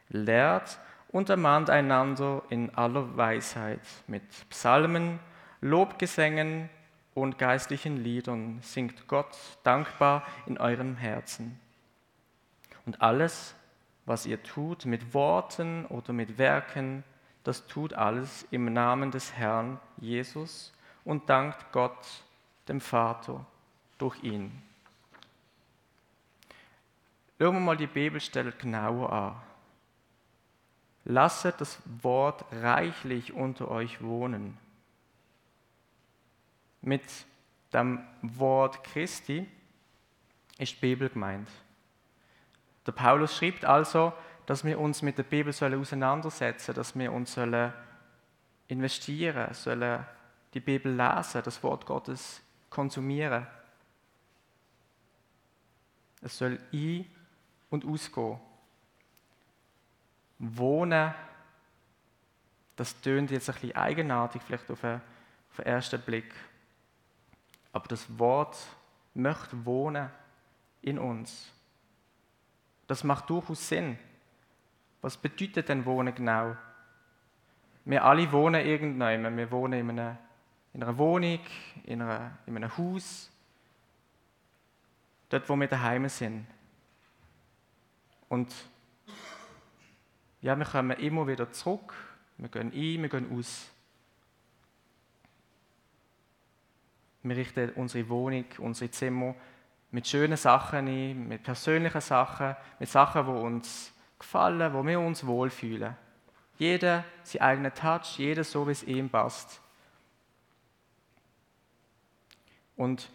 Lehrt 0.10 0.77
und 1.11 1.29
ermahnt 1.29 1.69
einander 1.69 2.43
in 2.49 2.73
aller 2.75 3.17
Weisheit 3.17 3.81
mit 4.07 4.23
Psalmen, 4.49 5.19
Lobgesängen 5.59 6.69
und 7.13 7.37
geistlichen 7.37 7.97
Liedern. 7.97 8.59
Singt 8.61 9.07
Gott 9.07 9.37
dankbar 9.63 10.23
in 10.45 10.57
eurem 10.57 10.95
Herzen. 10.95 11.59
Und 12.85 13.01
alles, 13.01 13.53
was 14.05 14.25
ihr 14.25 14.41
tut, 14.41 14.85
mit 14.85 15.13
Worten 15.13 15.85
oder 15.87 16.13
mit 16.13 16.37
Werken, 16.37 17.03
das 17.43 17.67
tut 17.67 17.93
alles 17.93 18.47
im 18.51 18.71
Namen 18.71 19.11
des 19.11 19.33
Herrn 19.33 19.79
Jesus 19.97 20.73
und 21.03 21.29
dankt 21.29 21.71
Gott, 21.71 22.23
dem 22.67 22.79
Vater, 22.79 23.45
durch 23.97 24.23
ihn. 24.23 24.61
Schauen 27.39 27.55
wir 27.55 27.59
mal 27.59 27.77
die 27.77 27.87
Bibelstelle 27.87 28.51
genauer 28.51 29.11
an. 29.11 29.50
Lasset 31.03 31.60
das 31.60 31.79
Wort 32.01 32.46
reichlich 32.51 33.34
unter 33.34 33.70
euch 33.70 34.01
wohnen. 34.01 34.58
Mit 36.81 37.03
dem 37.74 38.05
Wort 38.22 38.84
Christi 38.84 39.48
ist 40.58 40.74
die 40.74 40.79
Bibel 40.79 41.10
gemeint. 41.10 41.50
Der 42.86 42.91
Paulus 42.91 43.36
schreibt 43.36 43.65
also, 43.65 44.13
dass 44.46 44.63
wir 44.63 44.79
uns 44.79 45.01
mit 45.01 45.17
der 45.17 45.24
Bibel 45.24 45.53
sollen 45.53 45.79
auseinandersetzen, 45.79 46.75
dass 46.75 46.96
wir 46.96 47.12
uns 47.12 47.34
sollen 47.34 47.74
investieren, 48.67 49.53
sollen 49.53 50.05
die 50.53 50.60
Bibel 50.60 50.91
lesen, 50.93 51.41
das 51.43 51.62
Wort 51.63 51.86
Gottes 51.86 52.41
konsumieren. 52.70 53.48
Es 56.22 56.38
soll 56.38 56.60
ein- 56.72 57.05
und 57.70 57.86
ausgehen. 57.86 58.39
Wohnen, 60.41 61.13
das 62.75 63.00
tönt 63.00 63.29
jetzt 63.29 63.48
ein 63.50 63.53
bisschen 63.53 63.75
eigenartig, 63.75 64.41
vielleicht 64.41 64.71
auf 64.71 64.81
den, 64.81 64.95
auf 65.50 65.55
den 65.57 65.65
ersten 65.65 66.01
Blick. 66.01 66.33
Aber 67.71 67.88
das 67.88 68.17
Wort 68.17 68.57
möchte 69.13 69.65
wohnen 69.65 70.10
in 70.81 70.98
uns. 70.98 71.51
Das 72.88 73.03
macht 73.03 73.29
durchaus 73.29 73.69
Sinn. 73.69 74.00
Was 75.01 75.15
bedeutet 75.15 75.69
denn 75.69 75.86
Wohnen 75.86 76.13
genau? 76.15 76.55
Wir 77.86 78.03
alle 78.03 78.31
wohnen 78.31 78.65
irgendwann. 78.65 79.38
Wir 79.38 79.51
wohnen 79.51 79.79
in 79.79 79.89
einer, 79.91 80.17
in 80.74 80.81
einer 80.81 80.98
Wohnung, 80.98 81.39
in, 81.83 82.01
einer, 82.01 82.38
in 82.48 82.55
einem 82.55 82.75
Haus, 82.77 83.31
dort, 85.29 85.48
wo 85.48 85.55
wir 85.55 85.67
daheim 85.67 86.10
sind. 86.10 86.48
Und 88.27 88.51
ja, 90.41 90.57
wir 90.57 90.65
kommen 90.65 90.98
immer 90.98 91.27
wieder 91.27 91.51
zurück. 91.51 91.93
Wir 92.38 92.50
gehen 92.50 92.71
ein, 92.74 93.01
wir 93.01 93.10
gehen 93.10 93.38
aus. 93.38 93.69
Wir 97.24 97.36
richten 97.36 97.69
unsere 97.75 98.10
Wohnung, 98.10 98.45
unsere 98.57 98.89
Zimmer 98.89 99.36
mit 99.91 100.07
schönen 100.07 100.38
Sachen 100.38 100.88
ein, 100.88 101.27
mit 101.27 101.43
persönlichen 101.43 102.01
Sachen, 102.01 102.55
mit 102.79 102.89
Sachen, 102.89 103.25
die 103.25 103.31
uns 103.31 103.93
gefallen, 104.17 104.74
wo 104.74 104.86
wir 104.86 105.00
uns 105.00 105.25
wohlfühlen. 105.25 105.95
Jeder 106.57 107.03
sein 107.24 107.41
eigener 107.41 107.74
Touch, 107.74 108.17
jeder 108.17 108.43
so, 108.43 108.67
wie 108.67 108.71
es 108.71 108.83
ihm 108.83 109.10
passt. 109.10 109.62
Und 112.75 113.10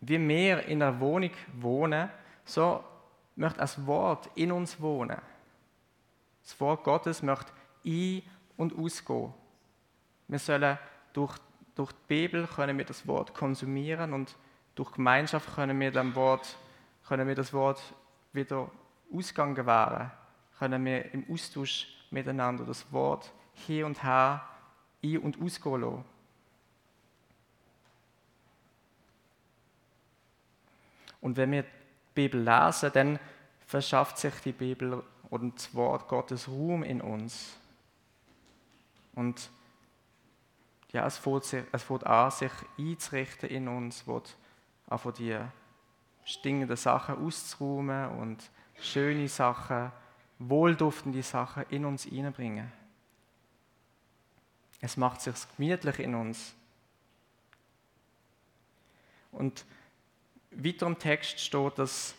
wie 0.00 0.18
wir 0.28 0.64
in 0.64 0.82
einer 0.82 0.98
Wohnung 1.00 1.32
wohnen, 1.54 2.08
so 2.44 2.82
möchte 3.36 3.58
das 3.58 3.84
Wort 3.86 4.30
in 4.34 4.52
uns 4.52 4.80
wohnen. 4.80 5.20
Das 6.48 6.58
Wort 6.60 6.82
Gottes 6.82 7.22
möchte 7.22 7.52
ein- 7.84 8.22
und 8.56 8.74
ausgehen. 8.74 9.34
Wir 10.28 10.38
sollen 10.38 10.78
durch, 11.12 11.36
durch 11.74 11.92
die 11.92 11.98
Bibel 12.08 12.46
können 12.46 12.78
wir 12.78 12.86
das 12.86 13.06
Wort 13.06 13.34
konsumieren 13.34 14.14
und 14.14 14.34
durch 14.74 14.92
Gemeinschaft 14.92 15.54
können 15.54 15.78
wir, 15.78 15.90
dem 15.90 16.14
Wort, 16.14 16.56
können 17.06 17.28
wir 17.28 17.34
das 17.34 17.52
Wort 17.52 17.82
wieder 18.32 18.70
Ausgang 19.12 19.54
gewähren. 19.54 20.10
Können 20.58 20.86
wir 20.86 21.12
im 21.12 21.26
Austausch 21.30 21.86
miteinander 22.10 22.64
das 22.64 22.90
Wort 22.94 23.30
hier 23.52 23.84
und 23.84 24.02
her 24.02 24.42
ein- 25.04 25.18
und 25.18 25.42
ausgehen 25.42 25.82
lassen. 25.82 26.04
Und 31.20 31.36
wenn 31.36 31.52
wir 31.52 31.62
die 31.64 31.68
Bibel 32.14 32.40
lesen, 32.40 32.90
dann 32.94 33.18
verschafft 33.66 34.16
sich 34.16 34.34
die 34.40 34.52
Bibel 34.52 35.02
und 35.30 35.74
Wort 35.74 36.08
Gottes 36.08 36.48
Ruhm 36.48 36.82
in 36.82 37.00
uns. 37.00 37.56
Und 39.14 39.50
ja, 40.92 41.06
es 41.06 41.18
fängt, 41.18 41.44
sich, 41.44 41.64
es 41.72 41.82
fängt 41.82 42.06
an, 42.06 42.30
sich 42.30 42.52
einzurichten 42.78 43.48
in 43.48 43.68
uns, 43.68 44.06
wird 44.06 44.36
auch 44.88 45.00
von 45.00 45.12
die 45.14 45.36
stinkenden 46.24 46.76
Sachen 46.76 47.24
auszuräumen 47.24 48.10
und 48.18 48.50
schöne 48.80 49.28
Sachen, 49.28 49.92
wohlduftende 50.38 51.22
Sachen 51.22 51.64
in 51.68 51.84
uns 51.84 52.04
hineinbringen. 52.04 52.70
Es 54.80 54.96
macht 54.96 55.20
sich 55.20 55.34
gemütlich 55.56 55.98
in 55.98 56.14
uns. 56.14 56.54
Und 59.32 59.64
weiter 60.50 60.86
im 60.86 60.98
Text 60.98 61.40
steht, 61.40 61.78
dass 61.78 62.14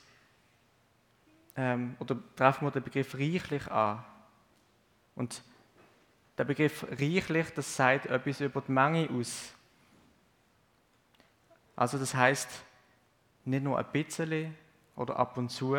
ähm, 1.59 1.97
oder 1.99 2.17
treffen 2.37 2.65
wir 2.65 2.71
den 2.71 2.83
Begriff 2.83 3.13
reichlich 3.15 3.69
an. 3.69 4.01
Und 5.15 5.43
der 6.37 6.45
Begriff 6.45 6.85
reichlich, 6.89 7.49
das 7.53 7.75
sagt 7.75 8.05
etwas 8.05 8.39
über 8.39 8.61
die 8.61 8.71
Menge 8.71 9.09
aus. 9.11 9.53
Also 11.75 11.97
das 11.97 12.15
heißt 12.15 12.47
nicht 13.43 13.61
nur 13.61 13.77
ein 13.77 13.91
bisschen 13.91 14.55
oder 14.95 15.17
ab 15.17 15.37
und 15.37 15.49
zu, 15.49 15.75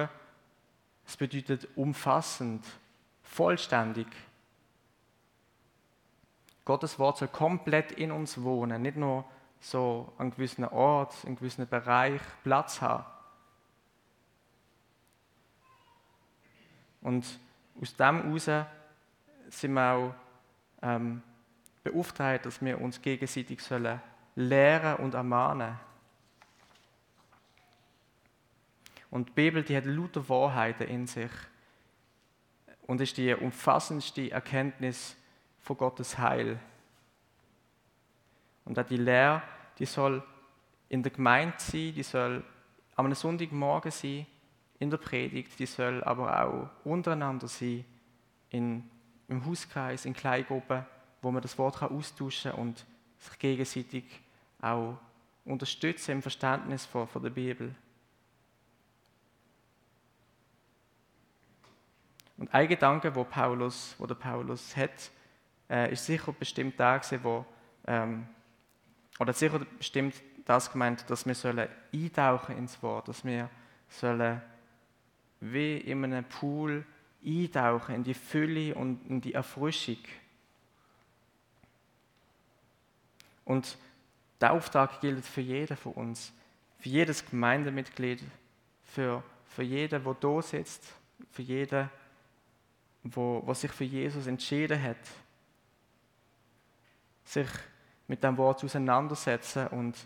Es 1.06 1.16
bedeutet 1.16 1.66
umfassend, 1.76 2.64
vollständig. 3.22 4.06
Gottes 6.66 6.98
Wort 6.98 7.16
soll 7.16 7.28
komplett 7.28 7.92
in 7.92 8.12
uns 8.12 8.42
wohnen, 8.42 8.82
nicht 8.82 8.96
nur 8.96 9.24
so 9.60 10.12
an 10.18 10.30
gewissen 10.30 10.64
Ort, 10.66 11.24
in 11.24 11.36
gewissen 11.36 11.66
Bereich 11.66 12.20
Platz 12.44 12.82
haben. 12.82 13.04
Und 17.00 17.24
aus 17.80 17.96
dem 17.96 18.22
heraus 18.22 18.66
sind 19.48 19.72
wir 19.72 19.92
auch 19.92 20.14
ähm, 20.82 21.22
beauftragt, 21.82 22.46
dass 22.46 22.60
wir 22.62 22.80
uns 22.80 23.00
gegenseitig 23.00 23.62
sollen 23.62 24.00
lehren 24.36 24.96
und 24.96 25.14
ermahnen. 25.14 25.78
Und 29.10 29.28
die 29.28 29.32
Bibel, 29.32 29.62
die 29.62 29.76
hat 29.76 29.86
lauter 29.86 30.28
Wahrheiten 30.28 30.86
in 30.86 31.06
sich 31.06 31.30
und 32.86 33.00
ist 33.00 33.16
die 33.16 33.34
umfassendste 33.34 34.30
Erkenntnis 34.30 35.16
von 35.60 35.76
Gottes 35.76 36.16
Heil. 36.16 36.58
Und 38.64 38.78
auch 38.78 38.86
die 38.86 38.96
Lehre, 38.96 39.42
die 39.78 39.86
soll 39.86 40.22
in 40.88 41.02
der 41.02 41.12
Gemeinde 41.12 41.54
sein, 41.58 41.92
die 41.94 42.02
soll 42.02 42.44
am 42.94 43.12
Sonntagmorgen 43.14 43.90
sein, 43.90 44.26
in 44.80 44.90
der 44.90 44.96
Predigt, 44.96 45.58
die 45.58 45.66
soll 45.66 46.02
aber 46.02 46.42
auch 46.42 46.70
untereinander 46.84 47.46
sein, 47.46 47.84
in, 48.48 48.90
im 49.28 49.46
Hauskreis, 49.46 50.06
in 50.06 50.14
Kleingruppen, 50.14 50.84
wo 51.22 51.30
man 51.30 51.42
das 51.42 51.56
Wort 51.58 51.76
kann 51.78 51.96
austauschen 51.96 52.52
und 52.52 52.84
sich 53.18 53.38
gegenseitig 53.38 54.04
auch 54.60 54.98
unterstützen 55.44 56.12
im 56.12 56.22
Verständnis 56.22 56.86
von, 56.86 57.06
von 57.06 57.22
der 57.22 57.30
Bibel. 57.30 57.74
Und 62.38 62.52
ein 62.54 62.66
Gedanke, 62.66 63.14
wo 63.14 63.22
Paulus, 63.24 63.94
wo 63.98 64.06
der 64.06 64.14
Paulus 64.14 64.74
hat, 64.74 65.10
äh, 65.68 65.92
ist 65.92 66.06
sicher 66.06 66.32
bestimmt 66.32 66.78
gewesen, 66.78 67.20
wo, 67.22 67.44
ähm, 67.86 68.26
oder 69.18 69.34
sicher 69.34 69.60
bestimmt 69.76 70.14
das 70.46 70.72
gemeint, 70.72 71.08
dass 71.10 71.26
wir 71.26 71.34
sollen 71.34 71.68
eintauchen 71.92 72.56
ins 72.56 72.82
Wort, 72.82 73.08
dass 73.08 73.22
wir 73.26 73.50
sollen 73.90 74.40
wie 75.40 75.78
in 75.78 76.04
einem 76.04 76.24
Pool 76.24 76.84
eintauchen 77.24 77.96
in 77.96 78.04
die 78.04 78.14
Fülle 78.14 78.74
und 78.74 79.06
in 79.08 79.20
die 79.20 79.34
Erfrischung. 79.34 79.98
Und 83.44 83.76
der 84.40 84.52
Auftrag 84.52 85.00
gilt 85.00 85.24
für 85.24 85.40
jeden 85.40 85.76
von 85.76 85.92
uns, 85.92 86.32
für 86.78 86.88
jedes 86.88 87.28
Gemeindemitglied, 87.28 88.22
für, 88.84 89.22
für 89.46 89.62
jeden, 89.62 90.02
der 90.02 90.14
da 90.14 90.42
sitzt, 90.42 90.84
für 91.30 91.42
jeden, 91.42 91.90
wo, 93.02 93.42
wo 93.44 93.54
sich 93.54 93.70
für 93.70 93.84
Jesus 93.84 94.26
entschieden 94.26 94.82
hat, 94.82 94.96
sich 97.24 97.48
mit 98.06 98.22
dem 98.24 98.36
Wort 98.36 98.64
auseinandersetzen 98.64 99.66
und, 99.68 99.96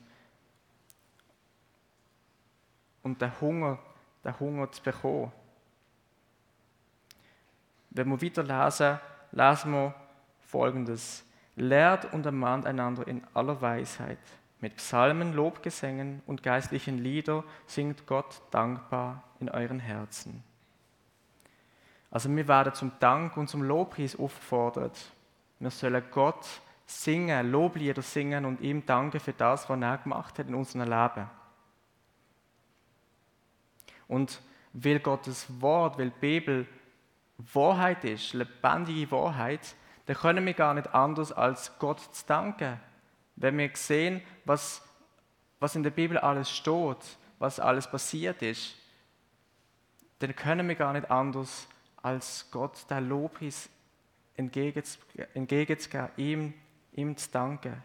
und 3.03 3.21
den 3.21 3.41
Hunger, 3.41 3.79
den 4.25 4.39
Hunger 4.41 4.71
zu 4.71 4.83
bekommen. 4.83 5.33
Wenn 7.91 8.09
wir 8.09 8.21
weiter 8.21 8.43
lesen, 8.43 8.99
lesen 9.33 9.73
wir 9.73 9.95
folgendes. 10.41 11.25
Lehrt 11.57 12.13
und 12.13 12.27
ermahnt 12.27 12.67
einander 12.67 13.07
in 13.07 13.23
aller 13.33 13.61
Weisheit. 13.61 14.19
Mit 14.61 14.77
Psalmen, 14.77 15.35
Lobgesängen 15.35 16.23
und 16.27 16.43
geistlichen 16.43 16.99
Lieder 16.99 17.45
singt 17.67 18.07
Gott 18.07 18.41
dankbar 18.51 19.23
in 19.39 19.49
euren 19.51 19.79
Herzen. 19.79 20.43
Also 22.11 22.35
wir 22.35 22.49
werden 22.49 22.75
zum 22.75 22.93
Dank 22.99 23.37
und 23.37 23.49
zum 23.49 23.63
Lobpreis 23.63 24.19
aufgefordert. 24.19 24.99
Wir 25.59 25.71
sollen 25.71 26.03
Gott 26.11 26.47
singen, 26.87 27.51
Loblieder 27.51 28.03
singen 28.03 28.45
und 28.45 28.61
ihm 28.61 28.85
danken 28.87 29.21
für 29.21 29.33
das, 29.33 29.69
was 29.69 29.81
er 29.81 29.99
gemacht 29.99 30.39
hat 30.39 30.49
in 30.49 30.55
unserem 30.55 30.89
Leben. 30.89 31.29
Und 34.09 34.41
weil 34.73 35.01
Gottes 35.01 35.47
Wort, 35.61 35.99
weil 35.99 36.11
die 36.11 36.21
Bibel 36.21 36.67
Wahrheit 37.39 38.05
ist, 38.05 38.33
lebendige 38.33 39.11
Wahrheit, 39.11 39.75
dann 40.07 40.17
können 40.17 40.45
wir 40.45 40.55
gar 40.55 40.75
nicht 40.75 40.95
anders 40.95 41.33
als 41.33 41.79
Gott 41.79 42.01
zu 42.01 42.27
danken. 42.27 42.79
Wenn 43.37 43.59
wir 43.59 43.71
sehen, 43.75 44.23
was, 44.45 44.83
was 45.59 45.75
in 45.75 45.83
der 45.83 45.91
Bibel 45.91 46.19
alles 46.19 46.51
steht, 46.51 47.19
was 47.39 47.59
alles 47.59 47.91
passiert 47.91 48.43
ist, 48.43 48.77
dann 50.19 50.37
können 50.37 50.69
wir 50.69 50.75
gar 50.75 50.93
nicht 50.93 51.11
anders 51.11 51.67
als 52.03 52.49
Gott 52.51 52.87
der 52.91 53.01
Lobpreis 53.01 53.69
entgegenzugeben, 54.37 56.11
ihm, 56.17 56.55
ihm 56.93 57.17
zu 57.17 57.31
danken. 57.31 57.83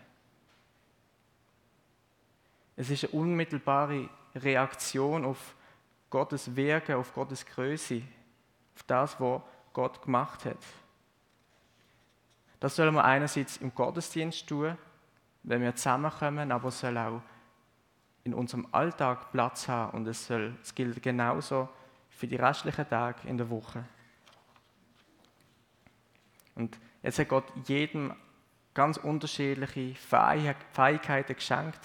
Es 2.75 2.89
ist 2.89 3.05
eine 3.05 3.13
unmittelbare 3.13 4.10
Reaktion 4.36 5.25
auf 5.25 5.55
Gottes 6.09 6.55
Wirken, 6.55 6.95
auf 6.95 7.13
Gottes 7.13 7.45
Größe, 7.45 8.01
auf 8.75 8.83
das, 8.83 9.19
was 9.19 9.41
Gott 9.73 10.01
gemacht 10.01 10.45
hat. 10.45 10.57
Das 12.59 12.75
sollen 12.75 12.95
wir 12.95 13.05
einerseits 13.05 13.57
im 13.57 13.73
Gottesdienst 13.73 14.47
tun, 14.47 14.77
wenn 15.43 15.61
wir 15.61 15.75
zusammenkommen, 15.75 16.51
aber 16.51 16.69
es 16.69 16.79
soll 16.79 16.97
auch 16.97 17.21
in 18.23 18.33
unserem 18.33 18.67
Alltag 18.71 19.31
Platz 19.31 19.67
haben 19.67 19.97
und 19.97 20.07
es, 20.07 20.27
soll, 20.27 20.55
es 20.61 20.75
gilt 20.75 21.01
genauso 21.01 21.69
für 22.09 22.27
die 22.27 22.35
restlichen 22.35 22.87
Tage 22.87 23.27
in 23.27 23.37
der 23.37 23.49
Woche. 23.49 23.85
Und 26.55 26.77
jetzt 27.01 27.19
hat 27.19 27.29
Gott 27.29 27.45
jedem 27.65 28.13
ganz 28.73 28.97
unterschiedliche 28.97 29.95
Fähigkeiten 29.95 31.35
geschenkt. 31.35 31.79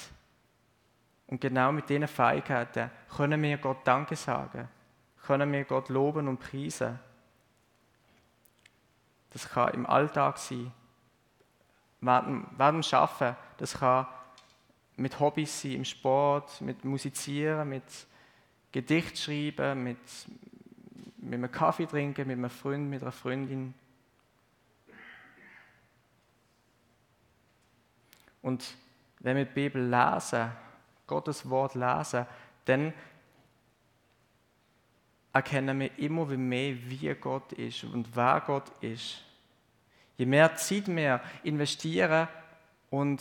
Und 1.26 1.40
genau 1.40 1.72
mit 1.72 1.88
diesen 1.88 2.06
Fähigkeiten 2.06 2.90
können 3.16 3.42
wir 3.42 3.56
Gott 3.58 3.78
Danke 3.84 4.16
sagen, 4.16 4.68
können 5.26 5.52
wir 5.52 5.64
Gott 5.64 5.88
loben 5.88 6.28
und 6.28 6.38
preisen. 6.38 6.98
Das 9.30 9.48
kann 9.48 9.74
im 9.74 9.86
Alltag 9.86 10.38
sein, 10.38 10.70
während, 12.00 12.46
während 12.58 12.92
dem 12.92 12.98
Arbeiten, 12.98 13.36
das 13.56 13.78
kann 13.78 14.06
mit 14.96 15.18
Hobbys 15.18 15.62
sein, 15.62 15.72
im 15.72 15.84
Sport, 15.84 16.60
mit 16.60 16.84
Musizieren, 16.84 17.68
mit 17.68 17.84
Gedicht 18.70 19.18
schreiben, 19.18 19.82
mit, 19.82 19.98
mit 21.16 21.34
einem 21.34 21.50
Kaffee 21.50 21.86
trinken, 21.86 22.28
mit 22.28 22.38
einem 22.38 22.50
Freund, 22.50 22.90
mit 22.90 23.02
einer 23.02 23.12
Freundin. 23.12 23.74
Und 28.42 28.76
wenn 29.20 29.36
wir 29.36 29.46
die 29.46 29.54
Bibel 29.54 29.82
lesen, 29.82 30.52
Gottes 31.06 31.48
Wort 31.48 31.74
lesen, 31.74 32.26
dann 32.64 32.92
erkennen 35.32 35.80
wir 35.80 35.98
immer 35.98 36.26
mehr, 36.26 36.76
wie 36.88 37.12
Gott 37.14 37.52
ist 37.54 37.84
und 37.84 38.14
wer 38.14 38.42
Gott 38.46 38.70
ist. 38.80 39.22
Je 40.16 40.26
mehr 40.26 40.54
Zeit 40.54 40.86
wir 40.86 41.20
investieren 41.42 42.28
und 42.90 43.20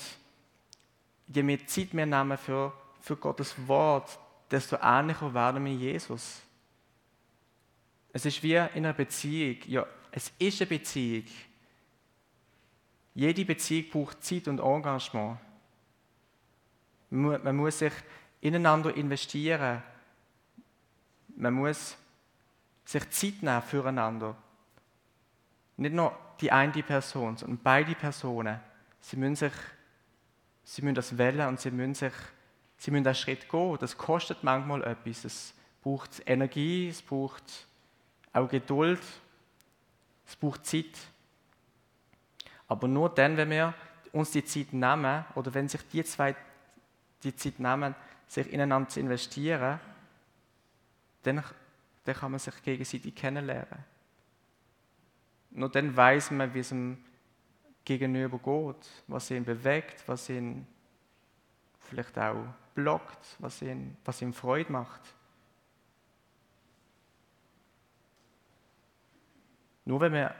je 1.27 1.41
mehr 1.41 1.65
Zeit 1.65 1.93
wir 1.93 2.05
nehmen 2.05 2.37
für, 2.37 2.71
für 3.01 3.17
Gottes 3.17 3.55
Wort, 3.67 4.19
desto 4.51 4.77
ähnlicher 4.81 5.33
werden 5.33 5.65
wir 5.65 5.73
Jesus. 5.73 6.41
Es 8.11 8.25
ist 8.25 8.43
wie 8.43 8.53
in 8.53 8.61
einer 8.85 8.93
Beziehung. 8.93 9.57
Ja, 9.65 9.87
es 10.11 10.31
ist 10.37 10.61
eine 10.61 10.69
Beziehung. 10.69 11.25
Jede 13.15 13.45
Beziehung 13.45 13.89
braucht 13.89 14.23
Zeit 14.23 14.47
und 14.47 14.59
Engagement. 14.59 15.39
Man 17.13 17.55
muss 17.55 17.77
sich 17.77 17.93
ineinander 18.41 18.95
investieren. 18.95 19.83
Man 21.35 21.53
muss 21.53 21.95
sich 22.85 23.09
Zeit 23.11 23.43
nehmen 23.43 23.61
füreinander. 23.61 24.35
Nicht 25.77 25.93
nur 25.93 26.17
die 26.41 26.51
eine 26.51 26.71
Person, 26.83 27.37
sondern 27.37 27.59
beide 27.61 27.93
Personen. 27.93 28.59
Sie 28.99 29.15
müssen 29.15 29.35
sich, 29.35 29.53
sie 30.63 30.81
müssen 30.81 30.95
das 30.95 31.15
wählen 31.15 31.47
und 31.47 31.59
sie 31.59 31.69
müssen 31.69 31.93
sich, 31.93 32.13
sie 32.77 32.89
müssen 32.89 33.05
einen 33.05 33.15
Schritt 33.15 33.47
gehen. 33.47 33.77
Das 33.79 33.95
kostet 33.95 34.43
manchmal 34.43 34.83
etwas. 34.83 35.23
Es 35.23 35.53
braucht 35.83 36.23
Energie, 36.25 36.89
es 36.89 37.01
braucht 37.01 37.67
auch 38.33 38.49
Geduld, 38.49 39.01
es 40.25 40.35
braucht 40.35 40.65
Zeit. 40.65 40.97
Aber 42.67 42.87
nur 42.87 43.09
dann, 43.09 43.37
wenn 43.37 43.51
wir 43.51 43.75
uns 44.11 44.31
die 44.31 44.43
Zeit 44.43 44.73
nehmen, 44.73 45.25
oder 45.35 45.53
wenn 45.53 45.69
sich 45.69 45.87
die 45.89 46.03
zwei 46.03 46.35
die 47.23 47.35
Zeit 47.35 47.59
nehmen, 47.59 47.95
sich 48.27 48.51
ineinander 48.51 48.89
zu 48.89 48.99
investieren, 48.99 49.79
dann, 51.23 51.43
dann 52.03 52.15
kann 52.15 52.31
man 52.31 52.39
sich 52.39 52.61
gegenseitig 52.61 53.15
kennenlernen. 53.15 53.83
Nur 55.51 55.69
dann 55.69 55.95
weiß 55.95 56.31
man, 56.31 56.53
wie 56.53 56.59
es 56.59 56.71
ihm 56.71 56.97
gegenüber 57.85 58.39
geht, 58.39 58.89
was 59.07 59.29
ihn 59.29 59.45
bewegt, 59.45 60.03
was 60.07 60.29
ihn 60.29 60.65
vielleicht 61.79 62.17
auch 62.17 62.45
blockt, 62.73 63.35
was 63.39 63.61
ihn, 63.61 63.97
was 64.03 64.21
ihm 64.21 64.33
Freude 64.33 64.71
macht. 64.71 65.01
Nur 69.85 69.99
wenn 70.01 70.13
wir 70.13 70.33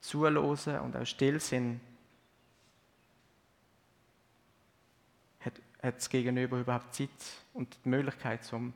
zuhören 0.00 0.36
und 0.80 0.96
auch 0.96 1.04
still 1.04 1.38
sind, 1.38 1.80
hat, 5.84 5.96
das 5.96 6.08
Gegenüber 6.08 6.58
überhaupt 6.58 6.94
Zeit 6.94 7.10
und 7.52 7.76
die 7.84 7.88
Möglichkeit, 7.88 8.50
um, 8.52 8.72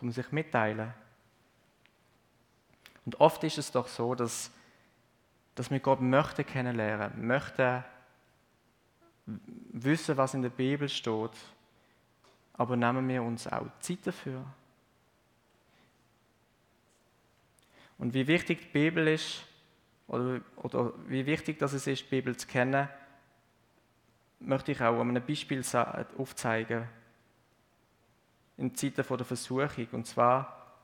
um 0.00 0.10
sich 0.10 0.30
mitteilen. 0.32 0.92
Und 3.04 3.20
oft 3.20 3.44
ist 3.44 3.58
es 3.58 3.70
doch 3.70 3.86
so, 3.86 4.14
dass, 4.14 4.50
dass 5.54 5.70
wir 5.70 5.80
Gott 5.80 6.00
möchten 6.00 6.44
kennenlernen, 6.44 7.26
möchten 7.26 7.84
wissen, 9.26 10.16
was 10.16 10.34
in 10.34 10.42
der 10.42 10.50
Bibel 10.50 10.88
steht, 10.88 11.30
aber 12.54 12.76
nehmen 12.76 13.08
wir 13.08 13.22
uns 13.22 13.46
auch 13.46 13.66
Zeit 13.80 14.06
dafür. 14.06 14.44
Und 17.98 18.14
wie 18.14 18.26
wichtig 18.26 18.60
die 18.60 18.68
Bibel 18.68 19.08
ist, 19.08 19.42
oder, 20.08 20.40
oder 20.56 20.92
wie 21.08 21.26
wichtig 21.26 21.58
dass 21.58 21.72
es 21.72 21.86
ist, 21.86 22.04
die 22.04 22.08
Bibel 22.08 22.36
zu 22.36 22.46
kennen, 22.46 22.88
möchte 24.40 24.72
ich 24.72 24.80
auch 24.80 25.00
an 25.00 25.10
einem 25.10 25.24
Beispiel 25.24 25.62
aufzeigen. 26.18 26.88
In 28.56 28.74
Zeiten 28.74 28.96
der 28.96 29.04
Versuchung. 29.04 29.88
Und 29.92 30.06
zwar 30.06 30.74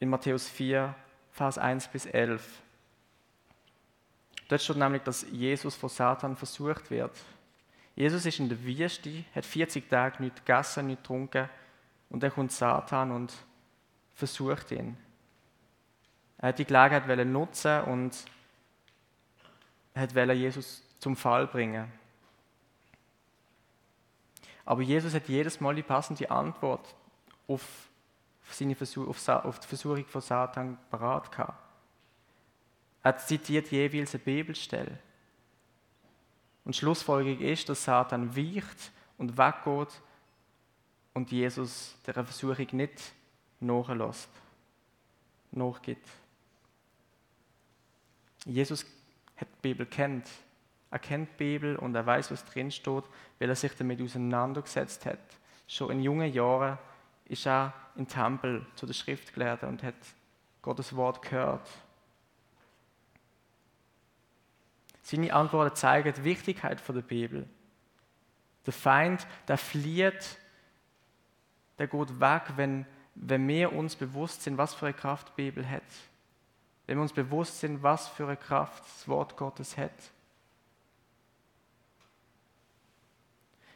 in 0.00 0.08
Matthäus 0.08 0.48
4, 0.48 0.94
Vers 1.32 1.58
1 1.58 1.88
bis 1.88 2.06
11. 2.06 2.62
Dort 4.48 4.62
steht 4.62 4.76
nämlich, 4.76 5.02
dass 5.02 5.26
Jesus 5.30 5.74
von 5.74 5.88
Satan 5.88 6.36
versucht 6.36 6.90
wird. 6.90 7.12
Jesus 7.94 8.24
ist 8.24 8.38
in 8.38 8.48
der 8.48 8.62
Wüste, 8.62 9.24
hat 9.34 9.44
40 9.44 9.88
Tage 9.90 10.22
nicht 10.22 10.46
gegessen, 10.46 10.86
nicht 10.86 11.02
getrunken 11.02 11.48
und 12.10 12.22
dann 12.22 12.32
kommt 12.32 12.52
Satan 12.52 13.10
und 13.10 13.34
versucht 14.14 14.70
ihn. 14.70 14.96
Er 16.38 16.50
hat 16.50 16.58
die 16.58 16.64
Gelegenheit 16.64 17.26
nutzen 17.26 17.82
und 17.82 18.24
hat 19.94 20.14
Jesus 20.14 20.82
zum 21.00 21.16
Fall 21.16 21.48
bringen. 21.48 21.90
Aber 24.68 24.82
Jesus 24.82 25.14
hat 25.14 25.30
jedes 25.30 25.62
Mal 25.62 25.74
die 25.74 25.82
passende 25.82 26.30
Antwort 26.30 26.94
auf, 27.46 27.88
seine 28.50 28.74
Versuch, 28.74 29.08
auf, 29.08 29.26
auf 29.26 29.60
die 29.60 29.66
Versuchung 29.66 30.04
von 30.04 30.20
Satan 30.20 30.76
parat 30.90 31.32
gehabt. 31.32 31.58
Er 33.02 33.16
zitiert 33.16 33.70
jeweils 33.70 34.14
eine 34.14 34.22
Bibelstelle. 34.22 34.98
Und 36.66 36.76
Schlussfolgerung 36.76 37.40
ist, 37.40 37.66
dass 37.70 37.82
Satan 37.82 38.36
weicht 38.36 38.92
und 39.16 39.38
weggeht 39.38 40.02
und 41.14 41.32
Jesus 41.32 41.96
der 42.06 42.22
Versuchung 42.22 42.66
nicht 42.72 43.14
nachlässt, 43.60 44.28
nachgibt. 45.50 46.06
Jesus 48.44 48.84
hat 49.34 49.48
die 49.48 49.62
Bibel 49.62 49.86
kennt. 49.86 50.28
Er 50.90 50.98
kennt 50.98 51.30
die 51.32 51.36
Bibel 51.36 51.76
und 51.76 51.94
er 51.94 52.06
weiß, 52.06 52.30
was 52.30 52.44
drin 52.44 52.70
steht, 52.70 53.04
weil 53.38 53.48
er 53.48 53.56
sich 53.56 53.74
damit 53.76 54.00
auseinandergesetzt 54.00 55.06
hat. 55.06 55.18
Schon 55.66 55.90
in 55.90 56.02
jungen 56.02 56.32
Jahren 56.32 56.78
ist 57.26 57.46
er 57.46 57.74
im 57.96 58.08
Tempel 58.08 58.64
zu 58.74 58.86
der 58.86 58.94
Schriftgelehrten 58.94 59.68
und 59.68 59.82
hat 59.82 59.94
Gottes 60.62 60.96
Wort 60.96 61.22
gehört. 61.22 61.68
Seine 65.02 65.32
Antworten 65.32 65.76
zeigen 65.76 66.12
die 66.14 66.24
Wichtigkeit 66.24 66.82
der 66.86 67.02
Bibel. 67.02 67.48
Der 68.66 68.72
Feind, 68.72 69.26
der 69.46 69.58
flieht, 69.58 70.38
der 71.78 71.86
geht 71.86 72.20
weg, 72.20 72.42
wenn, 72.56 72.86
wenn 73.14 73.46
wir 73.48 73.72
uns 73.72 73.96
bewusst 73.96 74.42
sind, 74.42 74.58
was 74.58 74.74
für 74.74 74.86
eine 74.86 74.94
Kraft 74.94 75.28
die 75.30 75.42
Bibel 75.42 75.68
hat 75.68 75.82
wenn 76.88 76.96
wir 76.96 77.02
uns 77.02 77.12
bewusst 77.12 77.60
sind, 77.60 77.82
was 77.82 78.08
für 78.08 78.24
eine 78.24 78.38
Kraft 78.38 78.82
das 78.82 79.06
Wort 79.06 79.36
Gottes 79.36 79.76
hat. 79.76 79.92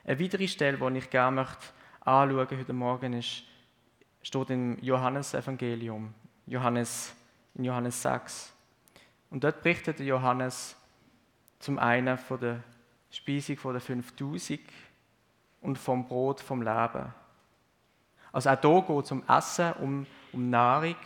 Eine 0.05 0.21
weitere 0.21 0.49
Stelle, 0.49 0.79
die 0.79 0.99
ich 0.99 1.11
gerne 1.11 1.37
möchte 1.37 1.59
anschauen 2.01 2.59
heute 2.59 2.73
Morgen, 2.73 3.13
ist, 3.13 3.45
steht 4.23 4.51
im 4.51 4.79
Johannesevangelium, 4.81 6.13
Johannes, 6.47 7.15
in 7.55 7.65
Johannes 7.65 8.03
6. 8.03 8.53
Und 9.31 9.45
dort 9.45 9.63
berichtet 9.63 10.01
Johannes 10.01 10.77
zum 11.61 11.79
einen 11.79 12.19
von 12.19 12.41
der 12.41 12.63
Speisung 13.11 13.57
der 13.73 13.81
5000 13.81 14.61
und 15.61 15.79
vom 15.79 16.07
Brot 16.07 16.41
vom 16.41 16.63
Leben. 16.63 17.15
Also 18.33 18.51
auch 18.51 18.61
hier 18.61 18.83
geht 18.83 19.05
es 19.05 19.13
um 19.13 19.23
Essen, 19.29 19.73
um, 19.75 20.07
um 20.33 20.51
Nahrung, 20.51 20.97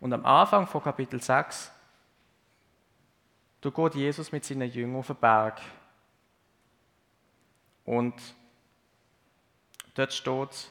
Und 0.00 0.12
am 0.12 0.24
Anfang 0.24 0.66
von 0.66 0.82
Kapitel 0.82 1.20
6, 1.20 1.72
da 3.60 3.70
geht 3.70 3.94
Jesus 3.94 4.32
mit 4.32 4.44
seinen 4.44 4.70
Jüngern 4.70 5.00
auf 5.00 5.08
den 5.08 5.16
Berg. 5.16 5.60
Und 7.84 8.14
dort 9.94 10.12
steht, 10.12 10.70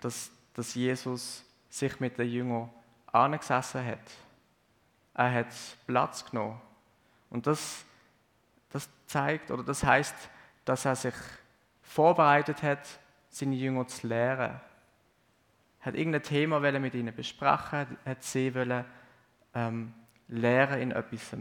dass, 0.00 0.30
dass 0.54 0.74
Jesus 0.74 1.44
sich 1.68 2.00
mit 2.00 2.18
den 2.18 2.28
Jüngern 2.28 2.70
angesessen 3.06 3.84
hat. 3.84 4.10
Er 5.14 5.32
hat 5.32 5.54
Platz 5.86 6.24
genommen. 6.24 6.60
Und 7.30 7.46
das, 7.46 7.84
das 8.70 8.88
zeigt, 9.06 9.50
oder 9.50 9.62
das 9.62 9.84
heißt, 9.84 10.14
dass 10.64 10.84
er 10.84 10.96
sich 10.96 11.14
vorbereitet 11.82 12.62
hat, 12.62 12.86
seine 13.30 13.54
Jünger 13.54 13.86
zu 13.86 14.06
lehren 14.06 14.60
hat 15.80 15.94
irgendein 15.94 16.22
Thema 16.22 16.60
mit 16.60 16.94
ihnen 16.94 17.14
besprechen, 17.14 17.96
hat 18.04 18.22
sie 18.22 18.54
wollen, 18.54 18.84
ähm, 19.54 19.94
lehren 20.28 20.80
in 20.80 20.90
etwas. 20.92 21.34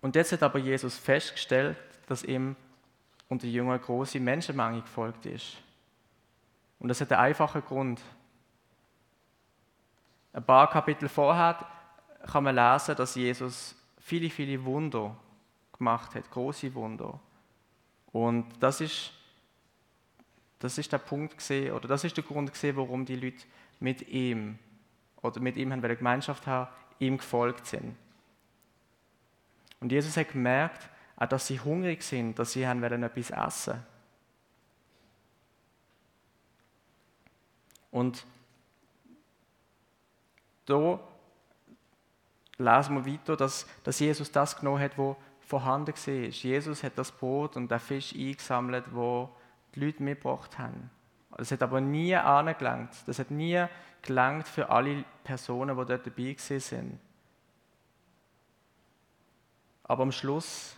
Und 0.00 0.16
jetzt 0.16 0.32
hat 0.32 0.42
aber 0.42 0.58
Jesus 0.58 0.96
festgestellt, 0.98 1.76
dass 2.06 2.24
ihm 2.24 2.56
und 3.28 3.42
die 3.42 3.52
Jünger 3.52 3.78
große 3.78 4.20
Menschenmenge 4.20 4.82
gefolgt 4.82 5.26
ist. 5.26 5.56
Und 6.78 6.88
das 6.88 7.00
hat 7.00 7.12
einen 7.12 7.22
einfachen 7.22 7.62
Grund. 7.62 8.00
Ein 10.32 10.44
paar 10.44 10.68
Kapitel 10.68 11.08
vorher 11.08 11.66
kann 12.26 12.44
man 12.44 12.56
lesen, 12.56 12.96
dass 12.96 13.14
Jesus 13.14 13.74
viele, 13.98 14.28
viele 14.28 14.62
Wunder 14.64 15.16
gemacht 15.72 16.14
hat, 16.14 16.30
große 16.30 16.74
Wunder. 16.74 17.20
Und 18.12 18.46
das 18.60 18.80
ist 18.80 19.12
das 20.62 20.78
ist 20.78 20.92
der 20.92 20.98
Punkt 20.98 21.38
gesehen, 21.38 21.72
oder 21.72 21.88
das 21.88 22.04
ist 22.04 22.16
der 22.16 22.22
Grund 22.22 22.52
gesehen, 22.52 22.76
warum 22.76 23.04
die 23.04 23.16
Leute 23.16 23.44
mit 23.80 24.06
ihm 24.08 24.60
oder 25.22 25.40
mit 25.40 25.56
ihm 25.56 25.72
haben 25.72 25.82
Gemeinschaft 25.82 26.46
haben, 26.46 26.70
ihm 26.98 27.16
gefolgt 27.16 27.66
sind. 27.66 27.96
Und 29.80 29.90
Jesus 29.90 30.16
hat 30.16 30.30
gemerkt, 30.30 30.88
auch 31.16 31.26
dass 31.26 31.46
sie 31.46 31.60
hungrig 31.60 32.02
sind, 32.02 32.38
dass 32.38 32.52
sie 32.52 32.66
haben 32.66 32.82
etwas 32.82 33.30
essen. 33.30 33.82
Und 37.90 38.24
da 40.66 40.98
lesen 42.58 42.94
wir 42.94 43.12
weiter, 43.12 43.36
dass, 43.36 43.66
dass 43.84 44.00
Jesus 44.00 44.32
das 44.32 44.56
genommen 44.56 44.80
hat, 44.80 44.96
was 44.96 45.16
vorhanden 45.40 45.94
war. 45.94 46.12
Jesus 46.12 46.82
hat 46.82 46.96
das 46.96 47.12
Brot 47.12 47.56
und 47.56 47.70
den 47.70 47.78
Fisch 47.78 48.14
eingesammelt, 48.14 48.84
wo 48.92 49.28
die 49.74 49.84
Leute 49.84 50.02
mitgebracht 50.02 50.58
haben. 50.58 50.90
Es 51.36 51.50
hat 51.50 51.62
aber 51.62 51.80
nie 51.80 52.14
angelangt. 52.14 52.90
Das 53.06 53.18
hat 53.18 53.30
nie 53.30 53.64
gelangt 54.02 54.48
für 54.48 54.68
alle 54.68 55.04
Personen, 55.24 55.76
die 55.76 55.84
dort 55.84 56.06
dabei 56.06 56.36
sind. 56.38 56.98
Aber 59.84 60.02
am 60.02 60.12
Schluss 60.12 60.76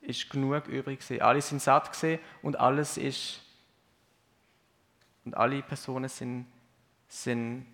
ist 0.00 0.28
genug 0.30 0.66
übrig 0.66 1.00
gewesen. 1.00 1.22
Alle 1.22 1.40
sind 1.40 1.62
satt 1.62 1.92
gewesen 1.92 2.20
und 2.42 2.58
alles 2.58 2.96
ist 2.96 3.40
und 5.24 5.36
alle 5.36 5.62
Personen 5.62 6.08
sind, 6.08 6.46
sind 7.06 7.66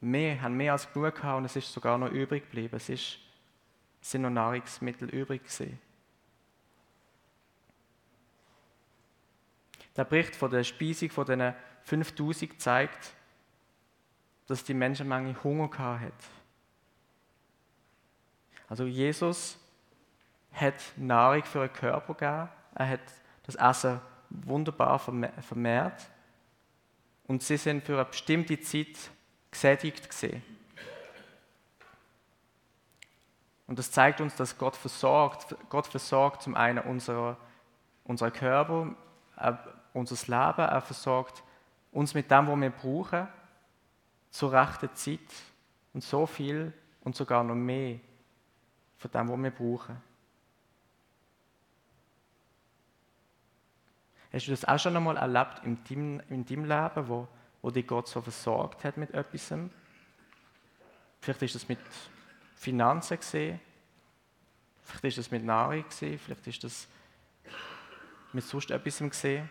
mehr, 0.00 0.40
haben 0.40 0.56
mehr 0.56 0.72
als 0.72 0.90
genug 0.92 1.14
gehabt 1.14 1.38
und 1.38 1.44
es 1.44 1.56
ist 1.56 1.72
sogar 1.72 1.98
noch 1.98 2.10
übrig 2.10 2.44
geblieben. 2.44 2.76
Es 2.76 2.88
ist, 2.88 3.18
sind 4.00 4.22
noch 4.22 4.30
Nahrungsmittel 4.30 5.08
übrig 5.10 5.42
gewesen. 5.44 5.78
Der 9.96 10.04
Bericht 10.04 10.34
von 10.34 10.50
der 10.50 10.64
Speisung 10.64 11.10
von 11.10 11.26
den 11.26 11.54
5000 11.82 12.60
zeigt, 12.60 13.14
dass 14.46 14.64
die 14.64 14.74
Menschenmenge 14.74 15.42
Hunger 15.42 16.00
hat. 16.00 16.12
Also 18.68 18.84
Jesus 18.84 19.58
hat 20.52 20.74
Nahrung 20.96 21.44
für 21.44 21.66
den 21.66 21.72
Körper 21.72 22.14
gegeben, 22.14 22.48
er 22.74 22.88
hat 22.88 23.00
das 23.44 23.54
Essen 23.54 24.00
wunderbar 24.30 24.98
vermehrt 24.98 26.10
und 27.26 27.42
sie 27.42 27.56
sind 27.56 27.84
für 27.84 27.94
eine 27.94 28.04
bestimmte 28.04 28.60
Zeit 28.60 29.10
gesättigt 29.50 30.08
gesehen. 30.08 30.42
Und 33.66 33.78
das 33.78 33.90
zeigt 33.90 34.20
uns, 34.20 34.34
dass 34.36 34.58
Gott 34.58 34.76
versorgt. 34.76 35.56
Gott 35.70 35.86
versorgt 35.86 36.42
zum 36.42 36.54
einen 36.54 36.78
unsere 36.80 37.36
unseren 38.04 38.32
Körper, 38.32 38.94
unser 39.94 40.16
Leben. 40.26 40.68
Er 40.68 40.80
versorgt 40.82 41.42
uns 41.90 42.12
mit 42.12 42.30
dem, 42.30 42.46
was 42.48 42.60
wir 42.60 42.70
brauchen, 42.70 43.28
zur 44.30 44.52
rechten 44.52 44.94
Zeit 44.94 45.20
und 45.94 46.02
so 46.02 46.26
viel 46.26 46.72
und 47.00 47.16
sogar 47.16 47.42
noch 47.42 47.54
mehr 47.54 48.00
von 48.98 49.10
dem, 49.10 49.28
was 49.28 49.42
wir 49.42 49.50
brauchen. 49.50 50.02
Hast 54.32 54.48
du 54.48 54.50
das 54.50 54.64
auch 54.64 54.78
schon 54.78 54.96
einmal 54.96 55.16
erlebt 55.16 55.62
in 55.64 55.84
deinem, 55.84 56.20
in 56.28 56.44
deinem 56.44 56.64
Leben, 56.64 57.08
wo, 57.08 57.28
wo 57.62 57.70
dich 57.70 57.86
Gott 57.86 58.08
so 58.08 58.20
versorgt 58.20 58.82
hat 58.82 58.96
mit 58.96 59.12
etwas? 59.12 59.54
Vielleicht 61.20 61.42
ist 61.42 61.54
das 61.54 61.68
mit 61.68 61.78
Finanzen 62.56 63.16
gesehen, 63.16 63.60
vielleicht 64.82 65.04
ist 65.04 65.18
das 65.18 65.30
mit 65.30 65.44
Nahrung 65.44 65.84
gesehen, 65.84 66.18
vielleicht 66.18 66.46
ist 66.48 66.64
das 66.64 66.88
mit 68.32 68.42
sonst 68.44 68.72
etwas 68.72 68.98
gesehen. 68.98 69.48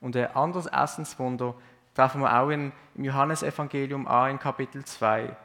Und 0.00 0.16
ein 0.16 0.34
anderes 0.34 0.66
Essenswunder 0.66 1.54
treffen 1.94 2.20
wir 2.20 2.34
auch 2.34 2.50
in, 2.50 2.72
im 2.94 3.04
Johannesevangelium 3.04 4.06
an, 4.06 4.32
in 4.32 4.38
Kapitel 4.38 4.84
2. 4.84 5.36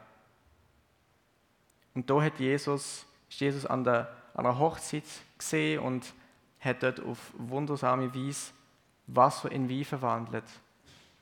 Und 1.94 2.10
da 2.10 2.22
hat 2.22 2.40
Jesus, 2.40 3.06
ist 3.30 3.40
Jesus 3.40 3.66
an, 3.66 3.84
der, 3.84 4.14
an 4.34 4.46
einer 4.46 4.60
Hochzeit 4.60 5.04
gesehen 5.38 5.80
und 5.80 6.14
hat 6.60 6.84
dort 6.84 7.00
auf 7.02 7.20
wundersame 7.38 8.14
Weise 8.14 8.52
Wasser 9.08 9.52
in 9.52 9.70
Wein 9.70 9.86
verwandelt. 9.86 10.46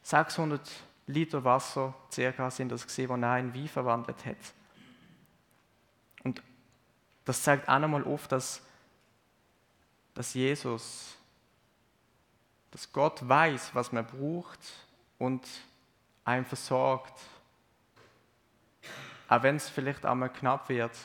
600 0.04 0.62
Liter 1.08 1.44
Wasser 1.44 1.94
circa 2.12 2.50
sind 2.50 2.72
das 2.72 2.86
gesehen, 2.86 3.08
die 3.16 3.24
er 3.24 3.40
in 3.40 3.54
Wein 3.54 3.68
verwandelt 3.68 4.26
hat. 4.26 4.38
Und 6.24 6.42
das 7.26 7.44
zeigt 7.44 7.68
auch 7.68 7.80
nochmal 7.80 8.04
auf, 8.06 8.28
dass, 8.28 8.62
dass 10.14 10.34
Jesus 10.34 11.18
dass 12.74 12.92
Gott 12.92 13.28
weiß, 13.30 13.76
was 13.76 13.92
man 13.92 14.04
braucht 14.04 14.60
und 15.20 15.48
einen 16.26 16.44
versorgt. 16.44 17.14
Auch 19.30 19.44
wenn 19.44 19.58
es 19.58 19.70
vielleicht 19.70 20.04
einmal 20.08 20.34
knapp 20.34 20.70
wird. 20.70 20.98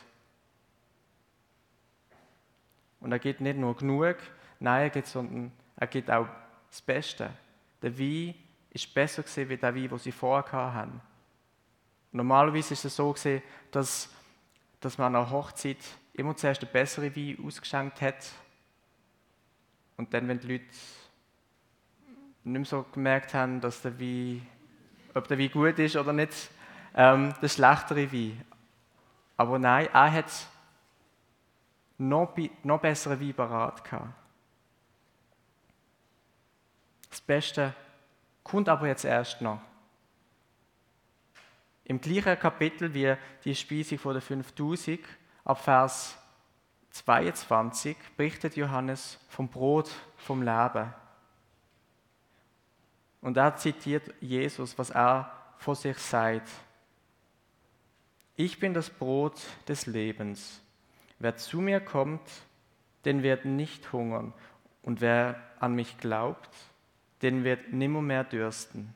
Und 3.01 3.13
er 3.13 3.19
geht 3.19 3.43
nicht 3.43 3.59
nur 3.59 3.77
genug, 3.77 4.17
nein, 4.59 4.85
er 4.85 4.91
geht, 4.91 5.07
sondern 5.07 5.53
er 5.77 5.87
geht 5.87 6.11
auch 6.11 6.27
das 6.71 6.81
Beste. 6.81 7.31
Der 7.83 7.97
Wein 7.99 8.35
ist 8.71 8.93
besser 8.95 9.23
gewesen, 9.23 9.49
wie 9.51 9.57
der 9.59 9.75
Wein, 9.75 9.89
den 9.89 9.99
sie 9.99 10.11
vorher 10.11 10.75
hatten. 10.75 11.01
Normalerweise 12.13 12.73
ist 12.73 12.87
es 12.87 12.97
so 12.97 13.13
gewesen, 13.13 13.43
dass, 13.71 14.09
dass 14.81 14.97
man 14.97 15.15
an 15.15 15.23
einer 15.23 15.31
Hochzeit 15.31 15.77
immer 16.15 16.35
zuerst 16.35 16.63
den 16.63 16.73
besseren 16.73 17.15
Wein 17.15 17.39
ausgeschenkt 17.45 18.01
hat. 18.01 18.27
Und 19.99 20.15
dann, 20.15 20.27
wenn 20.29 20.41
die 20.41 20.53
Leute 20.53 20.65
nicht 22.45 22.53
mehr 22.53 22.65
so 22.65 22.85
gemerkt 22.93 23.35
haben, 23.35 23.61
dass 23.61 23.83
der 23.83 23.99
Wein, 23.99 24.47
ob 25.15 25.29
der 25.29 25.39
Wein 25.39 25.51
gut 25.51 25.79
ist 25.79 25.97
oder 25.97 26.13
nicht, 26.13 26.51
ähm, 26.95 27.35
der 27.41 27.49
schlechtere 27.49 28.13
Wein. 28.13 28.45
Aber 29.37 29.59
nein, 29.59 29.89
er 29.93 30.13
hat 30.13 30.31
noch, 31.99 32.35
noch 32.63 32.81
bessere 32.81 33.21
Wein 33.21 33.35
parat 33.35 33.85
gehabt. 33.85 34.13
Das 37.11 37.21
Beste 37.21 37.75
kommt 38.45 38.69
aber 38.69 38.87
jetzt 38.87 39.05
erst 39.05 39.41
noch. 39.41 39.61
Im 41.85 42.01
gleichen 42.01 42.39
Kapitel 42.39 42.93
wie 42.93 43.17
die 43.45 43.55
Speisung 43.55 43.99
von 43.99 44.13
der 44.13 44.23
5000, 44.23 45.01
ab 45.45 45.63
Vers 45.63 46.19
22, 46.91 47.97
berichtet 48.17 48.57
Johannes 48.57 49.19
vom 49.29 49.49
Brot 49.49 49.91
vom 50.17 50.43
Leben. 50.43 50.93
Und 53.21 53.37
er 53.37 53.57
zitiert 53.57 54.15
Jesus, 54.21 54.79
was 54.79 54.91
er 54.91 55.33
vor 55.59 55.75
sich 55.75 55.99
sagt. 55.99 56.49
Ich 58.37 58.61
bin 58.61 58.75
das 58.75 58.91
Brot 58.91 59.41
des 59.67 59.87
Lebens. 59.87 60.61
Wer 61.19 61.37
zu 61.37 61.61
mir 61.61 61.81
kommt, 61.81 62.23
den 63.05 63.23
wird 63.23 63.45
nicht 63.45 63.93
hungern. 63.93 64.33
Und 64.83 65.01
wer 65.01 65.43
an 65.59 65.75
mich 65.75 65.99
glaubt, 65.99 66.51
den 67.23 67.43
wird 67.43 67.73
nimmermehr 67.73 68.23
dürsten. 68.23 68.95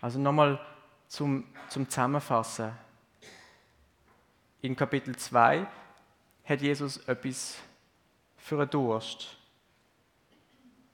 Also 0.00 0.18
nochmal 0.18 0.60
zum, 1.08 1.44
zum 1.68 1.88
Zusammenfassen. 1.88 2.72
In 4.62 4.74
Kapitel 4.74 5.16
2 5.16 5.66
hat 6.44 6.60
Jesus 6.60 6.96
etwas 7.08 7.58
für 8.48 8.58
einen 8.58 8.70
Durst. 8.70 9.36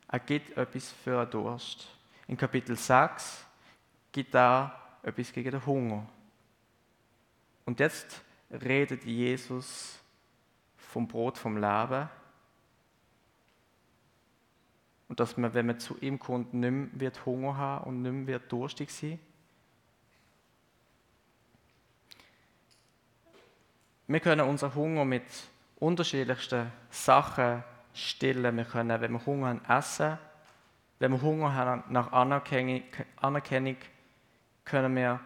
Er 0.09 0.19
gibt 0.19 0.57
etwas 0.57 0.91
für 0.91 1.21
einen 1.21 1.31
Durst. 1.31 1.89
In 2.27 2.37
Kapitel 2.37 2.77
6 2.77 3.47
gibt 4.11 4.35
er 4.35 4.77
etwas 5.05 5.33
gegen 5.33 5.53
den 5.53 5.65
Hunger. 5.65 6.05
Und 7.65 7.79
jetzt 7.79 8.23
redet 8.51 9.05
Jesus 9.05 10.01
vom 10.77 11.07
Brot 11.07 11.39
vom 11.39 11.57
Leben. 11.57 12.09
Und 15.09 15.21
dass 15.21 15.37
man, 15.37 15.55
wenn 15.55 15.67
man 15.67 15.79
zu 15.79 15.97
ihm 16.01 16.19
kommt, 16.19 16.55
nicht 16.55 16.99
wird 16.99 17.25
Hunger 17.25 17.57
haben 17.57 17.85
und 17.85 18.03
nicht 18.03 18.27
wird 18.27 18.51
durstig 18.51 18.91
sein. 18.91 19.21
Wir 24.09 24.21
können 24.21 24.49
unseren 24.49 24.75
Hunger 24.75 25.05
mit 25.05 25.25
unterschiedlichsten 25.85 26.73
Sachen 26.91 27.63
stillen. 27.93 28.57
Wir 28.57 28.65
können, 28.65 29.01
wenn 29.01 29.13
wir 29.13 29.27
Hunger 29.27 29.49
haben, 29.49 29.65
essen. 29.67 30.19
Wenn 30.99 31.13
wir 31.13 31.23
Hunger 31.23 31.55
haben 31.55 31.85
nach 31.91 32.13
Anerkennung, 32.13 32.83
können 34.65 34.97
wir 34.97 35.21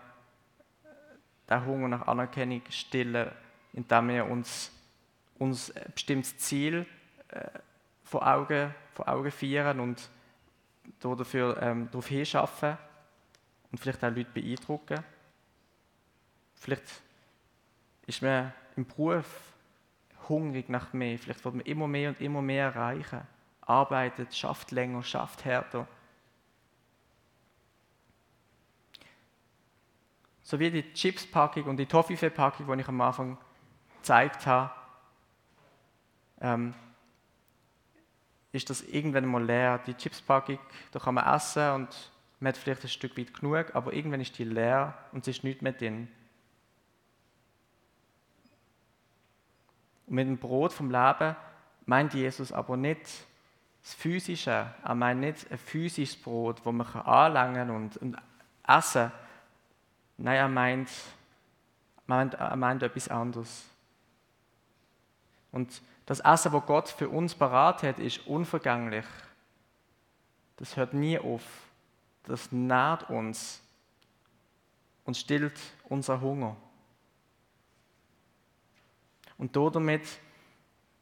den 1.48 1.64
Hunger 1.64 1.88
nach 1.88 2.06
Anerkennung 2.06 2.62
stillen, 2.70 3.30
indem 3.72 4.08
wir 4.08 4.26
uns, 4.26 4.72
uns 5.38 5.74
ein 5.76 5.92
bestimmtes 5.94 6.36
Ziel 6.38 6.86
äh, 7.28 7.48
vor, 8.04 8.26
Augen, 8.26 8.74
vor 8.94 9.08
Augen 9.08 9.30
führen 9.30 9.80
und 9.80 10.10
dafür 11.00 11.62
ähm, 11.62 11.88
darauf 11.90 12.08
hinschaffen 12.08 12.76
und 13.70 13.78
vielleicht 13.78 14.02
auch 14.04 14.10
Leute 14.10 14.30
beeindrucken. 14.32 15.04
Vielleicht 16.56 17.02
ist 18.06 18.22
man 18.22 18.52
im 18.76 18.84
Beruf 18.86 19.26
hungrig 20.28 20.68
nach 20.68 20.92
mehr. 20.92 21.18
Vielleicht 21.18 21.44
wird 21.44 21.54
man 21.54 21.66
immer 21.66 21.88
mehr 21.88 22.10
und 22.10 22.20
immer 22.20 22.42
mehr 22.42 22.66
erreichen. 22.66 23.20
Arbeitet, 23.60 24.34
schafft 24.34 24.70
länger, 24.70 25.02
schafft 25.02 25.44
härter. 25.44 25.86
So 30.42 30.58
wie 30.58 30.70
die 30.70 30.92
Chips-Packung 30.94 31.64
und 31.64 31.76
die 31.76 31.86
Toffifee-Packung, 31.86 32.66
die 32.66 32.80
ich 32.80 32.88
am 32.88 33.00
Anfang 33.00 33.36
gezeigt 33.98 34.46
habe, 34.46 34.70
ähm, 36.40 36.74
ist 38.52 38.70
das 38.70 38.82
irgendwann 38.82 39.26
mal 39.26 39.44
leer. 39.44 39.78
Die 39.86 39.94
Chips-Packung, 39.94 40.58
da 40.92 40.98
kann 40.98 41.14
man 41.14 41.26
essen 41.34 41.70
und 41.72 42.12
man 42.40 42.52
hat 42.52 42.56
vielleicht 42.56 42.84
ein 42.84 42.88
Stück 42.88 43.18
weit 43.18 43.34
genug, 43.34 43.74
aber 43.74 43.92
irgendwann 43.92 44.20
ist 44.20 44.38
die 44.38 44.44
leer 44.44 44.96
und 45.12 45.26
es 45.26 45.36
ist 45.36 45.44
nichts 45.44 45.60
mehr 45.60 45.72
drin. 45.72 46.08
Und 50.08 50.14
mit 50.14 50.26
dem 50.26 50.38
Brot 50.38 50.72
vom 50.72 50.90
Leben 50.90 51.36
meint 51.86 52.14
Jesus 52.14 52.52
aber 52.52 52.76
nicht 52.76 53.02
das 53.82 53.94
Physische. 53.94 54.72
Er 54.82 54.94
meint 54.94 55.20
nicht 55.20 55.50
ein 55.50 55.58
physisches 55.58 56.16
Brot, 56.16 56.60
das 56.64 56.72
man 56.72 56.86
anlangen 56.86 57.70
und, 57.70 57.96
und 57.98 58.16
essen 58.66 59.10
kann. 59.10 59.12
Nein, 60.16 60.36
er 60.36 60.48
meint, 60.48 60.90
meint, 62.06 62.34
er 62.34 62.56
meint 62.56 62.82
etwas 62.82 63.08
anderes. 63.08 63.64
Und 65.52 65.80
das 66.06 66.20
Essen, 66.20 66.52
das 66.52 66.66
Gott 66.66 66.88
für 66.88 67.08
uns 67.08 67.34
parat 67.34 67.82
hat, 67.82 67.98
ist 67.98 68.26
unvergänglich. 68.26 69.06
Das 70.56 70.76
hört 70.76 70.94
nie 70.94 71.18
auf. 71.18 71.42
Das 72.24 72.50
nährt 72.50 73.08
uns 73.10 73.62
und 75.04 75.16
stillt 75.16 75.58
unser 75.84 76.20
Hunger. 76.20 76.56
Und 79.38 79.56
damit 79.56 80.02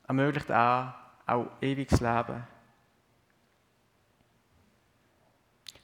ermöglicht 0.07 0.51
er 0.51 0.95
auch 1.27 1.47
ewiges 1.61 2.01
Leben. 2.01 2.47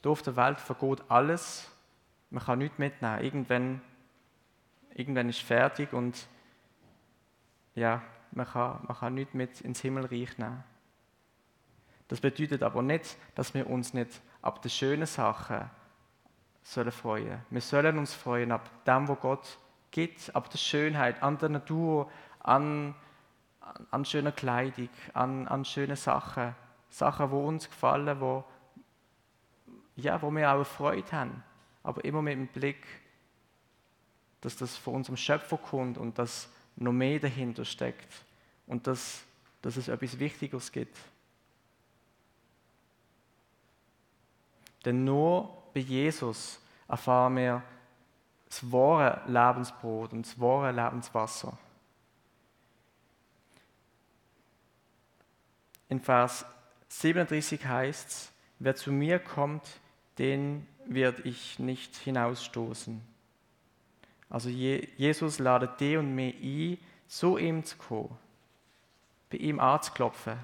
Hier 0.02 0.10
auf 0.10 0.22
der 0.22 0.36
Welt 0.36 0.60
vergeht 0.60 1.02
alles. 1.08 1.70
Man 2.30 2.44
kann 2.44 2.58
nichts 2.58 2.78
mitnehmen. 2.78 3.22
Irgendwann, 3.22 3.80
irgendwann 4.94 5.28
ist 5.28 5.40
fertig 5.40 5.92
und 5.92 6.26
ja, 7.74 8.02
man 8.32 8.46
kann, 8.46 8.80
man 8.86 8.96
kann 8.96 9.14
nichts 9.14 9.34
mit 9.34 9.60
ins 9.60 9.80
Himmelreich 9.80 10.38
nehmen. 10.38 10.62
Das 12.08 12.20
bedeutet 12.20 12.62
aber 12.62 12.82
nicht, 12.82 13.16
dass 13.34 13.54
wir 13.54 13.68
uns 13.68 13.94
nicht 13.94 14.20
ab 14.42 14.60
den 14.60 14.70
schönen 14.70 15.06
Sachen 15.06 15.70
sollen 16.62 16.92
freuen. 16.92 17.40
Wir 17.48 17.60
sollen 17.60 17.98
uns 17.98 18.12
freuen 18.12 18.52
ab 18.52 18.68
dem, 18.84 19.08
was 19.08 19.20
Gott 19.20 19.58
gibt, 19.90 20.34
ab 20.34 20.50
der 20.50 20.58
Schönheit, 20.58 21.22
an 21.22 21.38
der 21.38 21.48
Natur, 21.48 22.10
an, 22.42 22.94
an 23.90 24.04
schöner 24.04 24.32
Kleidung, 24.32 24.88
an, 25.14 25.48
an 25.48 25.64
schönen 25.64 25.96
Sachen. 25.96 26.54
Sachen, 26.90 27.30
die 27.30 27.36
uns 27.36 27.68
gefallen, 27.68 28.20
wo, 28.20 28.44
ja, 29.96 30.20
wo 30.20 30.30
wir 30.30 30.52
auch 30.52 30.64
Freude 30.64 31.10
haben. 31.12 31.42
Aber 31.82 32.04
immer 32.04 32.22
mit 32.22 32.34
dem 32.34 32.48
Blick, 32.48 32.84
dass 34.42 34.56
das 34.56 34.76
von 34.76 34.96
unserem 34.96 35.16
Schöpfer 35.16 35.56
kommt 35.56 35.96
und 35.98 36.18
dass 36.18 36.48
noch 36.76 36.92
mehr 36.92 37.18
dahinter 37.18 37.64
steckt. 37.64 38.24
Und 38.66 38.86
dass, 38.86 39.22
dass 39.62 39.76
es 39.76 39.88
etwas 39.88 40.18
Wichtigeres 40.18 40.70
gibt. 40.70 40.98
Denn 44.84 45.04
nur 45.04 45.62
bei 45.72 45.80
Jesus 45.80 46.60
erfahren 46.88 47.36
wir 47.36 47.62
das 48.46 48.70
wahre 48.70 49.22
Lebensbrot 49.26 50.12
und 50.12 50.26
das 50.26 50.38
wahre 50.38 50.72
Lebenswasser. 50.72 51.56
In 55.92 56.00
Vers 56.00 56.46
37 56.88 57.66
heißt 57.66 58.08
es, 58.08 58.32
wer 58.60 58.74
zu 58.74 58.90
mir 58.90 59.18
kommt, 59.18 59.78
den 60.16 60.66
werde 60.86 61.20
ich 61.24 61.58
nicht 61.58 61.96
hinausstoßen. 61.96 62.98
Also 64.30 64.48
Jesus 64.48 65.38
ladet 65.38 65.78
die 65.80 65.98
und 65.98 66.14
mich 66.14 66.34
ein, 66.42 66.78
zu 67.08 67.36
ihm 67.36 67.62
zu 67.62 67.76
kommen, 67.76 68.16
bei 69.28 69.36
ihm 69.36 69.60
anzuklopfen, 69.60 70.38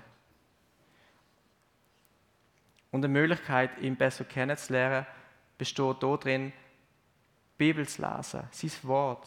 und 2.90 3.00
die 3.00 3.08
Möglichkeit, 3.08 3.70
ihn 3.80 3.96
besser 3.96 4.24
kennenzulernen, 4.24 5.06
besteht 5.56 6.02
darin, 6.02 6.52
Bibel 7.56 7.88
zu 7.88 8.02
lesen, 8.02 8.42
sein 8.50 8.70
Wort. 8.82 9.26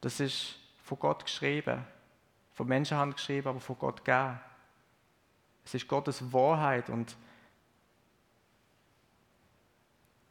Das 0.00 0.20
ist 0.20 0.56
von 0.82 0.98
Gott 0.98 1.26
geschrieben, 1.26 1.84
von 2.54 2.66
Menschenhand 2.66 3.16
geschrieben, 3.16 3.48
aber 3.48 3.60
von 3.60 3.78
Gott 3.78 4.02
gegeben. 4.02 4.40
Es 5.70 5.74
ist 5.74 5.86
Gottes 5.86 6.32
Wahrheit 6.32 6.90
und 6.90 7.16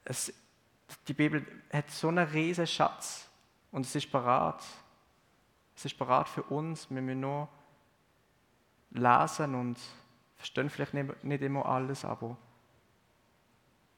es, 0.03 0.33
die 1.07 1.13
Bibel 1.13 1.45
hat 1.71 1.89
so 1.89 2.09
einen 2.09 2.27
riesen 2.27 2.67
Schatz 2.67 3.29
und 3.71 3.85
es 3.85 3.95
ist 3.95 4.11
parat. 4.11 4.61
Es 5.77 5.85
ist 5.85 5.97
parat 5.97 6.27
für 6.27 6.43
uns, 6.43 6.89
wir 6.89 7.01
müssen 7.01 7.21
nur 7.21 7.47
lesen 8.89 9.55
und 9.55 9.79
verstehen 10.35 10.69
vielleicht 10.69 10.93
nicht 10.93 11.41
immer 11.41 11.65
alles, 11.65 12.03
aber 12.03 12.35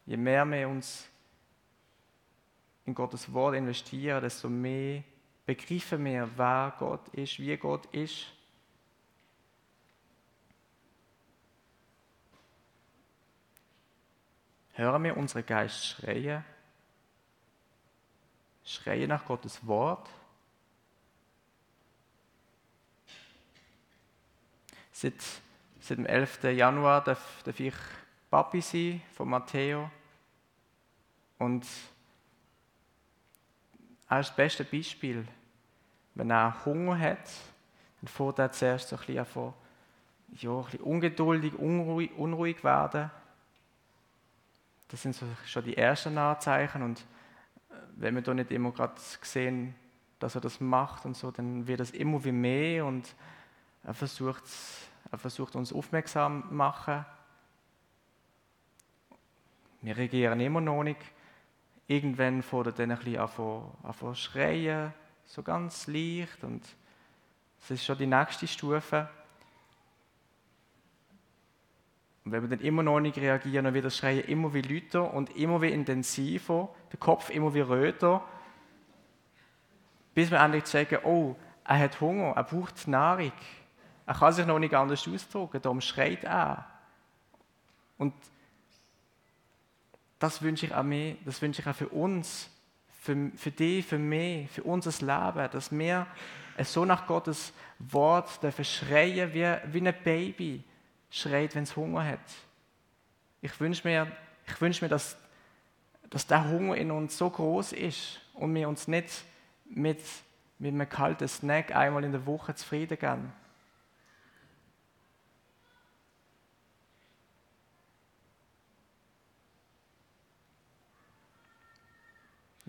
je 0.06 0.18
mehr 0.18 0.46
wir 0.46 0.70
uns 0.70 1.10
in 2.86 2.94
Gottes 2.94 3.34
Wort 3.34 3.56
investieren, 3.56 4.22
desto 4.22 4.48
mehr 4.48 5.02
begreifen 5.48 6.06
wir, 6.06 6.30
wer 6.38 6.76
Gott 6.78 7.08
ist, 7.16 7.40
wie 7.40 7.58
Gott 7.58 7.88
ist. 7.88 8.28
Hören 14.82 15.04
wir 15.04 15.15
unseren 15.15 15.46
Geist 15.46 15.86
schreien, 15.86 16.44
schreien 18.65 19.10
nach 19.10 19.26
Gottes 19.26 19.67
Wort. 19.67 20.10
Seit 24.91 25.13
Seit 25.82 26.00
dem 26.00 26.08
11. 26.08 26.46
Januar 26.46 27.04
darf, 27.04 27.44
darf 27.44 27.60
ich 27.60 27.76
Papi 28.32 28.62
sein 28.62 29.02
von 29.13 29.30
Matteo. 29.30 29.91
Und 31.38 31.67
er 34.10 34.20
ist 34.20 34.30
das 34.30 34.36
beste 34.36 34.63
Beispiel. 34.63 35.28
Wenn 36.15 36.32
er 36.32 36.65
Hunger 36.65 36.98
hat, 36.98 37.30
dann 38.00 38.08
fährt 38.08 38.39
er 38.39 38.52
zuerst 38.52 38.89
so 38.89 38.96
ein 38.96 39.06
bisschen, 39.06 39.26
von, 39.26 39.54
ja, 40.38 40.52
ein 40.52 40.63
bisschen 40.63 40.82
ungeduldig, 40.82 41.54
unruhig, 41.54 42.12
unruhig 42.17 42.63
werden. 42.63 43.12
Das 44.92 45.02
sind 45.02 45.16
so 45.16 45.26
schon 45.46 45.64
die 45.64 45.78
ersten 45.78 46.18
Anzeichen. 46.18 46.84
Und 46.84 47.00
äh, 47.00 47.74
wenn 47.96 48.14
wir 48.14 48.22
da 48.22 48.34
nicht 48.34 48.52
immer 48.52 48.72
gerade 48.72 48.94
sehen, 49.22 49.74
dass 50.20 50.36
er 50.36 50.42
das 50.42 50.60
macht 50.60 51.06
und 51.06 51.18
so, 51.18 51.32
dann 51.32 51.66
wird 51.66 51.80
es 51.80 51.92
immer 51.92 52.24
wie 52.24 52.32
mehr 52.32 52.86
und 52.86 53.16
er 53.84 53.96
versucht 53.96 54.44
er 55.12 55.18
versucht 55.18 55.56
uns 55.56 55.74
aufmerksam 55.74 56.46
zu 56.48 56.54
machen. 56.54 57.06
Wir 59.82 59.98
reagieren 59.98 60.40
immer 60.40 60.62
noch 60.62 60.84
nicht. 60.84 61.02
Irgendwann 61.88 62.42
fängt 62.44 62.68
er 62.68 62.72
dann 62.72 62.92
ein 62.92 62.98
bisschen 62.98 63.18
an 63.18 63.94
zu 63.94 64.16
schreien, 64.16 64.94
so 65.26 65.44
ganz 65.44 65.88
leicht. 65.88 66.44
Und 66.44 66.64
das 67.60 67.72
ist 67.72 67.84
schon 67.84 67.98
die 67.98 68.08
nächste 68.08 68.48
Stufe. 68.48 69.10
Und 72.24 72.32
wenn 72.32 72.44
wir 72.44 72.50
dann 72.50 72.66
immer 72.66 72.84
noch 72.84 73.00
nicht 73.00 73.18
reagieren, 73.18 73.66
dann 73.66 73.74
wird 73.74 73.86
das 73.86 73.98
Schreien 73.98 74.26
immer 74.26 74.54
wie 74.54 74.62
lauter 74.62 75.14
und 75.14 75.36
immer 75.36 75.62
wie 75.62 75.72
intensiver, 75.72 76.70
der 76.92 77.00
Kopf 77.00 77.30
immer 77.30 77.54
wie 77.54 77.62
röter, 77.62 78.24
bis 80.14 80.30
wir 80.30 80.40
endlich 80.40 80.68
sagen, 80.68 81.00
oh, 81.04 81.36
er 81.64 81.80
hat 81.80 82.00
Hunger, 82.02 82.34
er 82.36 82.44
braucht 82.44 82.88
Nahrung. 82.88 83.32
Er 84.06 84.14
kann 84.14 84.34
sich 84.34 84.46
noch 84.46 84.60
nicht 84.60 84.74
anders 84.74 85.08
ausdrücken, 85.08 85.62
darum 85.62 85.82
schreit 85.82 86.24
er. 86.24 86.68
Und 87.98 88.14
das 90.20 90.42
wünsche 90.42 90.68
ich 90.68 90.76
auch 90.76 90.84
mir, 90.84 91.16
das 91.26 91.42
wünsche 91.42 91.62
ich 91.62 91.68
auch 91.68 91.76
für 91.76 91.90
uns, 91.90 92.50
für, 93.00 93.32
für 93.36 93.52
dich, 93.52 93.86
für 93.86 93.98
mich, 93.98 94.50
für 94.52 94.64
unser 94.64 94.92
Leben, 95.04 95.50
dass 95.52 95.72
wir 95.72 96.06
so 96.64 96.86
nach 96.86 97.08
Gottes 97.08 97.54
Wort 97.80 98.44
dürfen 98.44 98.66
schreien, 98.66 99.34
wie, 99.34 99.56
wie 99.74 99.88
ein 99.88 99.96
Baby 100.04 100.64
schreit, 101.12 101.54
wenn 101.54 101.63
es 101.63 101.76
Hunger 101.76 102.04
hat. 102.04 102.19
Ich 103.41 103.60
wünsche 103.60 103.88
mir, 103.88 104.12
ich 104.47 104.60
wünsche 104.60 104.84
mir 104.84 104.89
dass, 104.89 105.17
dass 106.10 106.26
der 106.26 106.50
Hunger 106.50 106.76
in 106.76 106.89
uns 106.89 107.17
so 107.17 107.30
groß 107.30 107.74
ist 107.74 108.19
und 108.34 108.56
wir 108.56 108.67
uns 108.67 108.88
nicht 108.88 109.24
mit, 109.65 110.02
mit 110.58 110.74
einem 110.74 110.89
kalten 110.89 111.28
Snack 111.28 111.76
einmal 111.76 112.04
in 112.04 112.12
der 112.12 112.26
Woche 112.26 112.56
zufrieden 112.56 112.97
geben, 112.97 113.34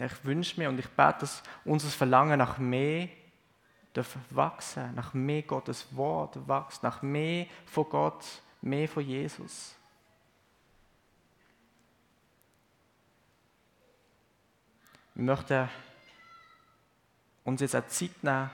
Ich 0.06 0.24
wünsche 0.24 0.58
mir 0.58 0.68
und 0.68 0.78
ich 0.78 0.88
bete, 0.88 1.20
dass 1.20 1.42
unser 1.64 1.88
Verlangen 1.88 2.38
nach 2.38 2.58
mehr 2.58 3.08
darf 3.92 4.16
wachsen, 4.30 4.94
nach 4.94 5.14
mehr 5.14 5.42
Gottes 5.42 5.94
Wort 5.94 6.48
wächst, 6.48 6.82
nach 6.82 7.02
mehr 7.02 7.46
von 7.66 7.88
Gott, 7.88 8.24
mehr 8.60 8.88
von 8.88 9.06
Jesus. 9.06 9.74
Wir 15.14 15.24
möchten 15.24 15.68
uns 17.44 17.60
jetzt 17.60 17.74
eine 17.74 17.86
Zeit 17.88 18.22
nehmen 18.22 18.50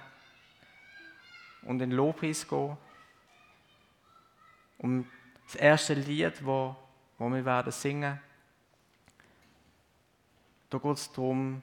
und 1.63 1.81
in 1.83 1.91
den 1.91 1.93
Lobpreis 1.93 2.47
gehen. 2.49 2.77
Um 4.79 5.09
das 5.45 5.55
erste 5.55 5.95
Lied, 5.95 6.45
wo, 6.45 6.75
wo 7.17 7.29
wir 7.29 7.45
werden 7.45 7.73
singen 7.73 8.21
da 10.71 10.79
geht 10.79 10.97
es 10.97 11.11
darum, 11.13 11.63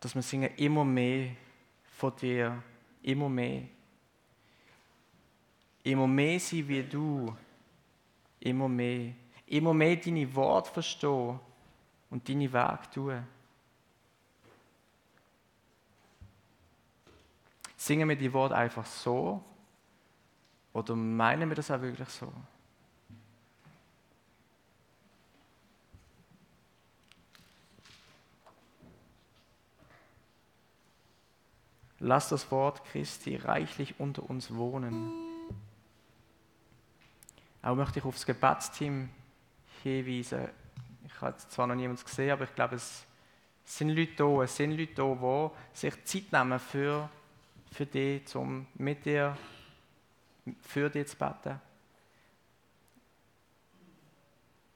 dass 0.00 0.14
wir 0.14 0.22
singen 0.22 0.54
immer 0.56 0.84
mehr 0.84 1.30
von 2.04 2.16
dir, 2.16 2.62
immer 3.02 3.28
mehr. 3.30 3.62
Immer 5.82 6.06
mehr 6.06 6.38
sein 6.38 6.68
wie 6.68 6.82
du, 6.82 7.34
immer 8.40 8.68
mehr. 8.68 9.12
Immer 9.46 9.72
mehr 9.72 9.96
deine 9.96 10.34
Worte 10.34 10.70
verstehen 10.70 11.38
und 12.10 12.28
deine 12.28 12.52
Wege 12.52 12.90
tun. 12.92 13.26
Singen 17.76 18.08
wir 18.08 18.16
die 18.16 18.32
Worte 18.32 18.56
einfach 18.56 18.86
so 18.86 19.42
oder 20.72 20.96
meinen 20.96 21.48
wir 21.48 21.56
das 21.56 21.70
auch 21.70 21.80
wirklich 21.80 22.08
so? 22.08 22.32
Lass 32.06 32.28
das 32.28 32.50
Wort 32.50 32.84
Christi 32.84 33.36
reichlich 33.36 33.94
unter 33.98 34.28
uns 34.28 34.54
wohnen. 34.54 35.10
Auch 37.62 37.74
möchte 37.74 37.98
ich 37.98 38.04
aufs 38.04 38.26
Gebetsteam 38.26 39.08
hinweisen. 39.82 40.48
Ich 41.06 41.18
habe 41.22 41.34
zwar 41.38 41.66
noch 41.66 41.74
niemanden 41.74 42.04
gesehen, 42.04 42.32
aber 42.32 42.44
ich 42.44 42.54
glaube, 42.54 42.74
es 42.74 43.06
sind 43.64 43.88
Leute 43.88 44.16
da, 44.16 44.42
es 44.42 44.54
sind 44.54 44.72
Leute 44.72 44.92
da, 44.94 45.50
die 45.72 45.78
sich 45.78 46.04
Zeit 46.04 46.30
nehmen 46.30 46.58
für, 46.58 47.08
für 47.72 47.86
dich, 47.86 48.36
um 48.36 48.66
mit 48.74 49.06
dir, 49.06 49.34
für 50.60 50.90
dich 50.90 51.08
zu 51.08 51.16
beten. 51.16 51.58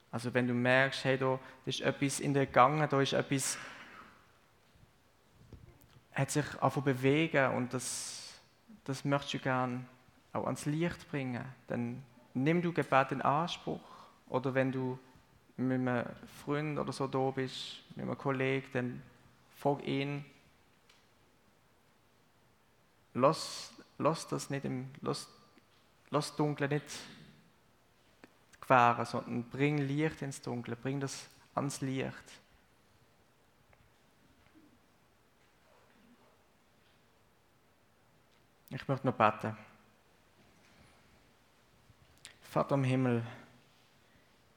Also 0.09 0.33
wenn 0.33 0.47
du 0.47 0.55
merkst, 0.55 1.03
hey, 1.03 1.19
da 1.19 1.37
ist 1.67 1.81
etwas 1.81 2.21
in 2.21 2.33
dir 2.33 2.47
gegangen, 2.47 2.89
da 2.89 2.99
ist 2.99 3.13
etwas, 3.13 3.59
hat 6.19 6.31
sich 6.31 6.61
einfach 6.61 6.81
bewegen 6.81 7.51
und 7.53 7.73
das, 7.73 8.39
das 8.83 9.05
möchtest 9.05 9.35
du 9.35 9.39
gerne 9.39 9.85
auch 10.33 10.45
ans 10.45 10.65
Licht 10.65 11.09
bringen, 11.09 11.43
dann 11.67 12.03
nimm 12.33 12.61
du 12.61 12.73
Gebet 12.73 13.11
in 13.11 13.21
Anspruch. 13.21 13.79
Oder 14.27 14.53
wenn 14.53 14.71
du 14.71 14.99
mit 15.57 15.79
einem 15.79 16.05
Freund 16.43 16.77
oder 16.77 16.91
so 16.91 17.07
da 17.07 17.31
bist, 17.31 17.83
mit 17.95 18.05
einem 18.05 18.17
Kollegen, 18.17 18.67
dann 18.73 19.01
frag 19.57 19.85
ihn, 19.87 20.23
lass, 23.13 23.73
lass 23.97 24.27
das 24.27 24.49
nicht 24.49 24.65
im, 24.65 24.89
lass, 25.01 25.27
lass 26.09 26.35
Dunkle 26.35 26.67
nicht 26.67 26.85
gewähren, 28.61 29.05
sondern 29.05 29.43
bring 29.43 29.79
Licht 29.79 30.21
ins 30.21 30.41
Dunkle, 30.41 30.75
bring 30.75 30.99
das 30.99 31.27
ans 31.55 31.81
Licht. 31.81 32.13
Ich 38.71 38.87
möchte 38.87 39.07
noch 39.07 39.15
beten. 39.15 39.57
Vater 42.41 42.75
im 42.75 42.83
Himmel, 42.83 43.23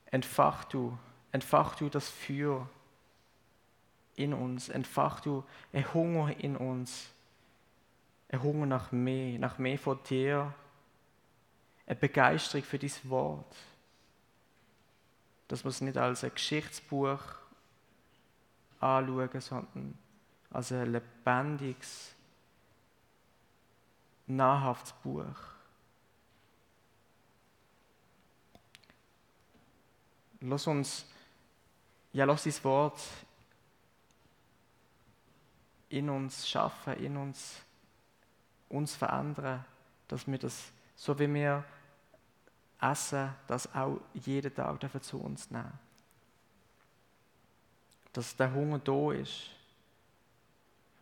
entfach 0.06 0.64
du, 0.64 0.98
entfach 1.30 1.76
du 1.76 1.88
das 1.88 2.08
Feuer 2.08 2.68
in 4.16 4.34
uns, 4.34 4.68
entfach 4.68 5.20
du 5.20 5.44
ein 5.72 5.92
Hunger 5.94 6.36
in 6.38 6.56
uns, 6.56 7.10
ein 8.30 8.42
Hunger 8.42 8.66
nach 8.66 8.92
mehr, 8.92 9.38
nach 9.38 9.58
mehr 9.58 9.78
von 9.78 9.98
dir, 10.04 10.54
eine 11.86 11.96
Begeisterung 11.96 12.64
für 12.64 12.78
dieses 12.78 13.08
Wort, 13.08 13.56
dass 15.48 15.64
wir 15.64 15.70
es 15.70 15.80
nicht 15.80 15.96
als 15.96 16.24
ein 16.24 16.34
Geschichtsbuch 16.34 17.20
anschauen, 18.80 19.40
sondern 19.40 19.98
als 20.50 20.72
ein 20.72 20.92
lebendiges, 20.92 22.11
nahrhaftes 24.36 24.92
Buch. 25.02 25.24
Lass 30.40 30.66
uns, 30.66 31.06
ja, 32.12 32.24
lass 32.24 32.42
dieses 32.42 32.64
Wort 32.64 33.00
in 35.88 36.08
uns 36.08 36.48
schaffen, 36.48 36.94
in 36.94 37.16
uns, 37.16 37.60
uns 38.68 38.96
verändern, 38.96 39.64
dass 40.08 40.26
wir 40.26 40.38
das, 40.38 40.72
so 40.96 41.18
wie 41.18 41.32
wir 41.32 41.64
essen, 42.80 43.30
das 43.46 43.72
auch 43.74 44.00
jeden 44.14 44.54
Tag 44.54 44.80
dürfen 44.80 45.02
zu 45.02 45.20
uns 45.20 45.50
nehmen. 45.50 45.78
Dass 48.12 48.36
der 48.36 48.52
Hunger 48.52 48.78
da 48.78 49.12
ist. 49.12 49.50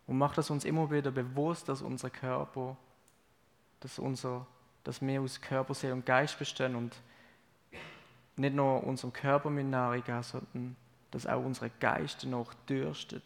Und 0.07 0.19
macht 0.19 0.39
es 0.39 0.51
uns 0.51 0.65
immer 0.65 0.91
wieder 0.91 1.11
bewusst, 1.11 1.69
dass 1.69 1.83
unser 1.83 2.11
Körper, 2.11 2.77
dass, 3.81 3.99
unser, 3.99 4.47
dass 4.85 5.01
wir 5.01 5.21
aus 5.21 5.41
Körper, 5.41 5.75
Seele 5.75 5.95
und 5.95 6.07
Geist 6.07 6.39
bestehen 6.39 6.77
und 6.77 6.95
nicht 8.37 8.55
nur 8.55 8.85
unserem 8.85 9.13
Körper 9.13 9.51
mit 9.51 9.67
Nahrung 9.67 10.03
geben, 10.03 10.23
sondern 10.23 10.77
dass 11.11 11.27
auch 11.27 11.45
unsere 11.45 11.71
Geister 11.81 12.27
noch 12.29 12.55
dürstet. 12.69 13.25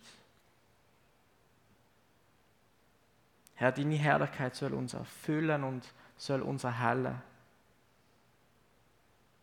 Herr, 3.55 3.73
deine 3.73 3.97
Herrlichkeit 3.97 4.57
soll 4.57 4.75
uns 4.75 4.95
erfüllen 4.95 5.63
und 5.63 5.85
soll 6.17 6.43
uns 6.43 6.65
erhellen. 6.65 7.23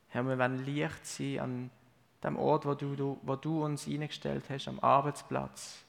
Herr, 0.09 0.23
wir 0.23 0.37
wollen 0.37 0.65
Licht 0.65 1.05
sein 1.05 1.39
an 1.39 1.71
dem 2.23 2.37
Ort, 2.37 2.65
wo 2.65 2.73
du, 2.73 3.17
wo 3.21 3.35
du 3.35 3.63
uns 3.63 3.87
eingestellt 3.87 4.49
hast, 4.49 4.67
am 4.67 4.79
Arbeitsplatz, 4.79 5.83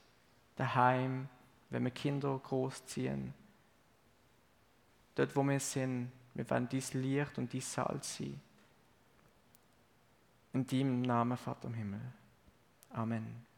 daheim, 0.57 1.29
wenn 1.71 1.85
wir 1.85 1.91
Kinder 1.91 2.39
großziehen. 2.43 3.35
Dort, 5.15 5.35
wo 5.37 5.43
wir 5.43 5.61
sind, 5.61 6.11
wir 6.35 6.49
wollen 6.49 6.69
dies 6.69 6.95
Licht 6.95 7.39
und 7.39 7.53
dies 7.53 7.73
Salz 7.73 8.17
sein. 8.17 8.41
In 10.55 10.67
deinem 10.67 11.03
Namen, 11.03 11.37
Vater 11.37 11.69
im 11.69 11.75
Himmel. 11.75 12.01
Amen. 12.91 13.52